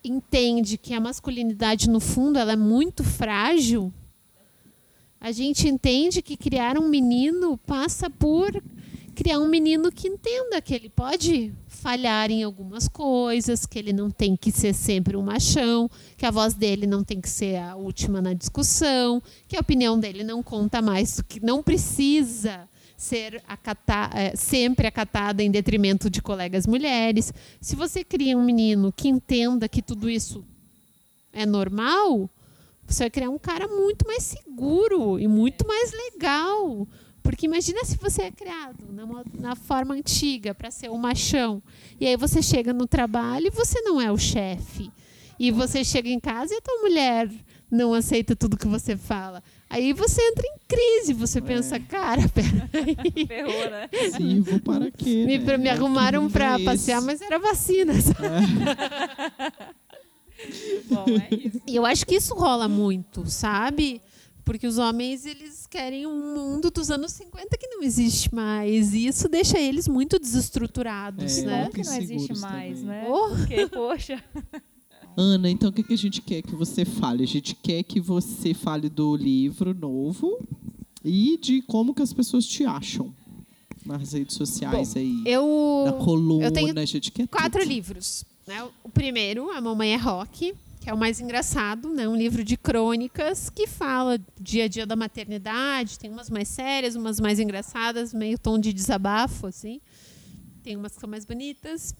[0.04, 3.92] entende que a masculinidade, no fundo, ela é muito frágil,
[5.20, 8.60] a gente entende que criar um menino passa por
[9.22, 14.10] criar um menino que entenda que ele pode falhar em algumas coisas, que ele não
[14.10, 17.76] tem que ser sempre um machão, que a voz dele não tem que ser a
[17.76, 24.10] última na discussão, que a opinião dele não conta mais, que não precisa ser acata,
[24.12, 27.32] é, sempre acatada em detrimento de colegas mulheres.
[27.60, 30.44] Se você cria um menino que entenda que tudo isso
[31.32, 32.28] é normal,
[32.84, 36.88] você vai criar um cara muito mais seguro e muito mais legal.
[37.22, 39.06] Porque imagina se você é criado na,
[39.38, 41.62] na forma antiga para ser um machão.
[42.00, 44.90] E aí você chega no trabalho e você não é o chefe.
[45.38, 47.30] E você chega em casa e a tua mulher
[47.70, 49.42] não aceita tudo que você fala.
[49.70, 51.40] Aí você entra em crise, você é.
[51.40, 52.96] pensa, cara, peraí.
[53.26, 53.88] Ferrou, né?
[54.14, 55.24] Sim, vou para quê?
[55.24, 55.56] Me, né?
[55.56, 57.94] me arrumaram para é passear, mas era vacina.
[57.94, 59.62] É.
[60.90, 61.62] Bom, é isso.
[61.66, 64.02] E eu acho que isso rola muito, sabe?
[64.44, 68.92] Porque os homens, eles querem um mundo dos anos 50 que não existe mais.
[68.92, 71.70] E isso deixa eles muito desestruturados, é, né?
[71.72, 72.84] Que não existe mais, também.
[72.84, 73.06] né?
[73.08, 73.28] Oh.
[73.36, 74.22] Porque, poxa.
[75.16, 77.22] Ana, então o que, que a gente quer que você fale?
[77.22, 80.38] A gente quer que você fale do livro novo
[81.04, 83.14] e de como que as pessoas te acham
[83.84, 85.22] nas redes sociais Bom, aí.
[85.26, 87.68] Eu, na coluna, eu tenho a gente quer quatro tudo.
[87.68, 88.24] livros.
[88.46, 88.66] Né?
[88.82, 92.08] O primeiro, A Mamãe é Rock, que é o mais engraçado, né?
[92.08, 96.96] um livro de crônicas que fala dia a dia da maternidade, tem umas mais sérias,
[96.96, 99.80] umas mais engraçadas, meio tom de desabafo, assim.
[100.60, 101.94] Tem umas que são mais bonitas.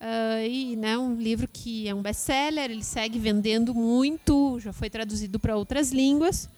[0.00, 4.88] Uh, e né, um livro que é um best-seller, ele segue vendendo muito, já foi
[4.88, 6.48] traduzido para outras línguas.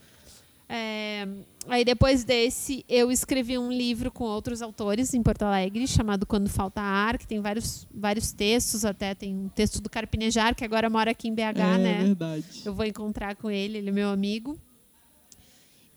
[0.75, 1.29] É,
[1.69, 6.49] aí depois desse, eu escrevi um livro com outros autores em Porto Alegre, chamado Quando
[6.49, 10.89] Falta Ar, que tem vários, vários textos, até tem um texto do Carpinejar, que agora
[10.89, 12.01] mora aqui em BH, é, né?
[12.01, 12.63] É verdade.
[12.65, 14.59] Eu vou encontrar com ele, ele é meu amigo.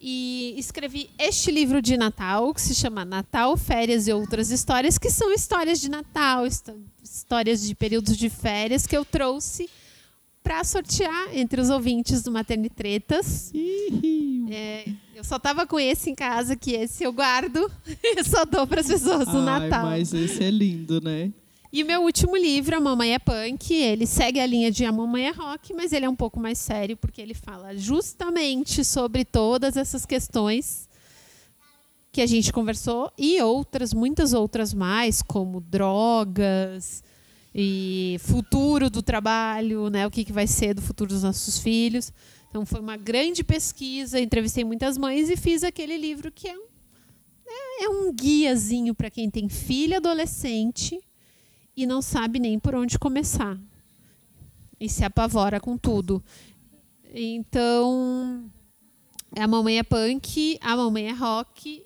[0.02, 5.10] E escrevi este livro de Natal, que se chama Natal, Férias e Outras Histórias, que
[5.10, 6.46] são histórias de Natal,
[7.02, 9.70] histórias de períodos de férias que eu trouxe
[10.46, 13.52] para sortear entre os ouvintes do Maternitretas.
[14.48, 17.70] É, eu só tava com esse em casa, que esse eu guardo
[18.04, 19.86] e só dou para as pessoas no Ai, Natal.
[19.88, 21.32] Mas esse é lindo, né?
[21.74, 24.92] E o meu último livro, A Mamãe é Punk, ele segue a linha de A
[24.92, 29.26] Mamãe é Rock, mas ele é um pouco mais sério, porque ele fala justamente sobre
[29.26, 30.88] todas essas questões
[32.12, 37.04] que a gente conversou e outras, muitas outras mais, como drogas
[37.58, 40.06] e futuro do trabalho, né?
[40.06, 42.12] O que, que vai ser do futuro dos nossos filhos.
[42.50, 46.66] Então foi uma grande pesquisa, entrevistei muitas mães e fiz aquele livro que é um,
[47.48, 51.00] é, é um guiazinho para quem tem filho adolescente
[51.78, 53.58] e não sabe nem por onde começar.
[54.78, 56.22] E se apavora com tudo.
[57.14, 58.52] Então,
[59.38, 61.86] a Mamãe é Punk, a Mamãe é Rock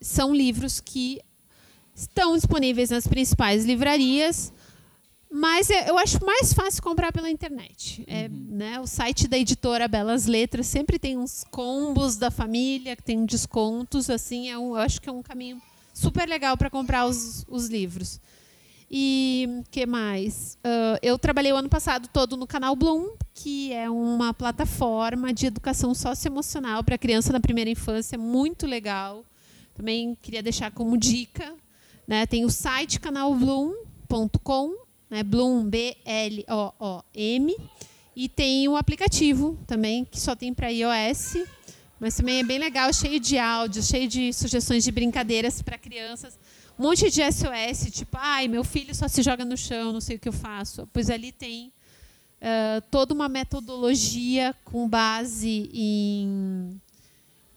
[0.00, 1.20] são livros que
[1.94, 4.52] estão disponíveis nas principais livrarias,
[5.30, 8.04] mas eu acho mais fácil comprar pela internet.
[8.06, 8.46] É, uhum.
[8.50, 13.24] né, o site da editora Belas Letras sempre tem uns combos da família, que tem
[13.24, 15.62] descontos, assim, é um, eu acho que é um caminho
[15.94, 18.20] super legal para comprar os, os livros.
[18.90, 20.58] E que mais?
[20.64, 25.46] Uh, eu trabalhei o ano passado todo no canal Bloom, que é uma plataforma de
[25.46, 29.24] educação socioemocional para criança na primeira infância, muito legal.
[29.76, 31.54] Também queria deixar como dica.
[32.04, 32.26] Né?
[32.26, 34.74] Tem o site canalbloom.com,
[35.10, 35.22] né?
[35.22, 37.56] Bloom, B-L-O-O-M.
[38.14, 41.36] E tem o aplicativo também, que só tem para iOS.
[41.98, 46.38] Mas também é bem legal, cheio de áudios, cheio de sugestões de brincadeiras para crianças.
[46.78, 50.16] Um monte de SOS, tipo, ai, meu filho só se joga no chão, não sei
[50.16, 50.88] o que eu faço.
[50.94, 51.70] Pois ali tem
[52.40, 56.80] uh, toda uma metodologia com base em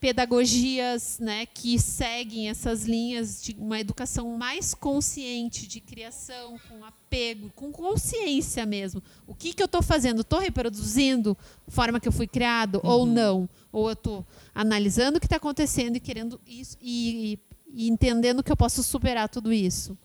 [0.04, 7.50] pedagogias né, que seguem essas linhas de uma educação mais consciente, de criação, com apego,
[7.56, 9.02] com consciência mesmo.
[9.26, 10.20] O que, que eu estou fazendo?
[10.20, 11.34] Estou reproduzindo
[11.66, 12.90] a forma que eu fui criado uhum.
[12.90, 13.48] ou não?
[13.72, 17.38] Ou eu estou analisando o que está acontecendo e querendo isso e,
[17.72, 19.96] e, entendendo que eu posso superar tudo isso?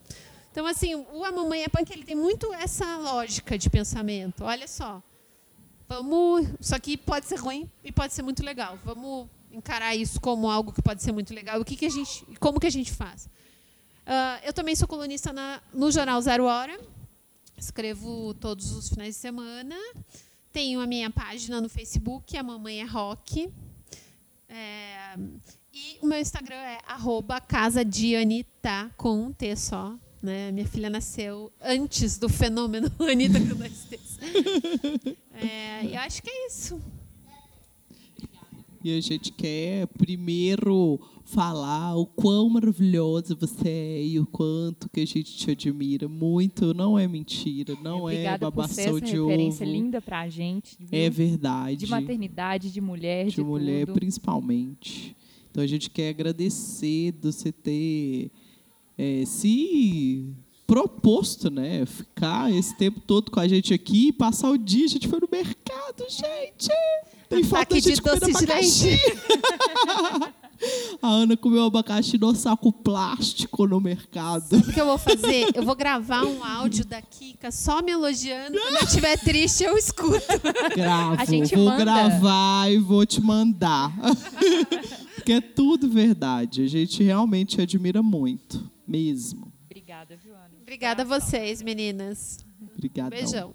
[0.49, 4.45] Então, assim, o A Mamãe é Punk ele tem muito essa lógica de pensamento.
[4.45, 5.03] Olha só,
[5.89, 6.47] vamos.
[6.57, 8.79] Isso aqui pode ser ruim e pode ser muito legal.
[8.85, 9.27] Vamos
[9.59, 11.61] encarar isso como algo que pode ser muito legal.
[11.61, 13.25] O que, que a gente, como que a gente faz?
[13.25, 16.79] Uh, eu também sou colunista na, no jornal Zero Hora.
[17.55, 19.75] Escrevo todos os finais de semana.
[20.51, 23.53] Tenho a minha página no Facebook, a Mamãe é Rock.
[24.47, 25.15] É,
[25.71, 26.79] E o meu Instagram é
[27.47, 29.95] casadianita, com um T só.
[30.21, 30.51] Né?
[30.51, 34.17] Minha filha nasceu antes do fenômeno Anitta com dois T's.
[35.33, 36.81] É, e acho que é isso.
[38.83, 45.01] E a gente quer primeiro falar o quão maravilhosa você é e o quanto que
[45.01, 46.73] a gente te admira muito.
[46.73, 49.73] Não é mentira, não Obrigada é babação por ser essa de referência ovo.
[49.75, 50.77] linda pra gente.
[50.79, 50.87] viu?
[50.91, 51.77] É verdade.
[51.77, 53.95] De maternidade, de mulher, de, de mulher tudo.
[53.95, 55.15] principalmente.
[55.51, 58.31] Então a gente quer agradecer de você ter
[58.97, 60.25] é, se
[60.65, 61.85] proposto, né?
[61.85, 64.85] Ficar esse tempo todo com a gente aqui e passar o dia.
[64.85, 66.69] A gente foi no mercado, gente!
[67.29, 68.99] Tem falta Ataque de gente de comendo doce de abacaxi.
[71.01, 74.57] A Ana comeu abacaxi no saco plástico no mercado.
[74.57, 75.47] O que eu vou fazer?
[75.55, 78.59] Eu vou gravar um áudio da Kika só me elogiando.
[78.59, 80.19] Quando eu estiver triste, eu escuto.
[80.75, 81.85] Gravo, A gente vou manda.
[81.85, 83.93] gravar e vou te mandar.
[85.15, 86.63] Porque é tudo verdade.
[86.63, 89.53] A gente realmente admira muito, mesmo.
[89.69, 90.49] Obrigada, viu, Ana?
[90.61, 92.39] Obrigada a vocês, meninas.
[92.75, 93.17] Obrigadão.
[93.17, 93.53] Beijão.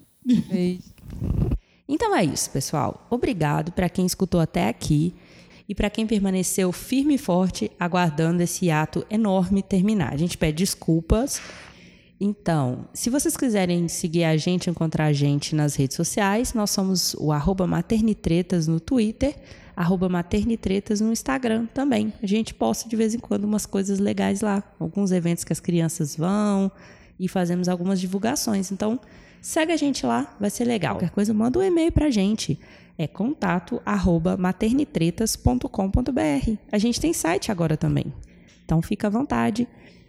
[1.87, 3.05] Então é isso, pessoal.
[3.09, 5.13] Obrigado para quem escutou até aqui
[5.67, 10.13] e para quem permaneceu firme e forte aguardando esse ato enorme terminar.
[10.13, 11.41] A gente pede desculpas.
[12.19, 17.13] Então, se vocês quiserem seguir a gente, encontrar a gente nas redes sociais, nós somos
[17.15, 19.35] o arroba maternitretas no Twitter,
[19.75, 22.13] arroba maternitretas no Instagram também.
[22.23, 25.59] A gente posta de vez em quando umas coisas legais lá, alguns eventos que as
[25.59, 26.71] crianças vão
[27.19, 28.71] e fazemos algumas divulgações.
[28.71, 28.99] Então,
[29.45, 30.95] segue a gente lá, vai ser legal.
[30.95, 32.59] Qualquer coisa, manda um e-mail pra gente.
[32.97, 36.57] É contato arroba maternitretas.com.br.
[36.71, 38.11] A gente tem site agora também.
[38.63, 39.67] Então, fica à vontade.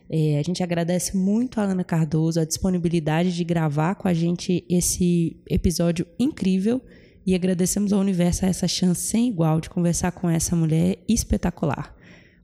[0.08, 4.64] É, a gente agradece muito a Ana Cardoso a disponibilidade de gravar com a gente
[4.70, 6.80] esse episódio incrível
[7.26, 11.94] e agradecemos ao universo essa chance sem igual de conversar com essa mulher espetacular.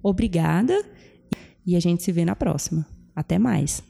[0.03, 0.85] Obrigada
[1.65, 2.87] e a gente se vê na próxima.
[3.15, 3.83] Até mais.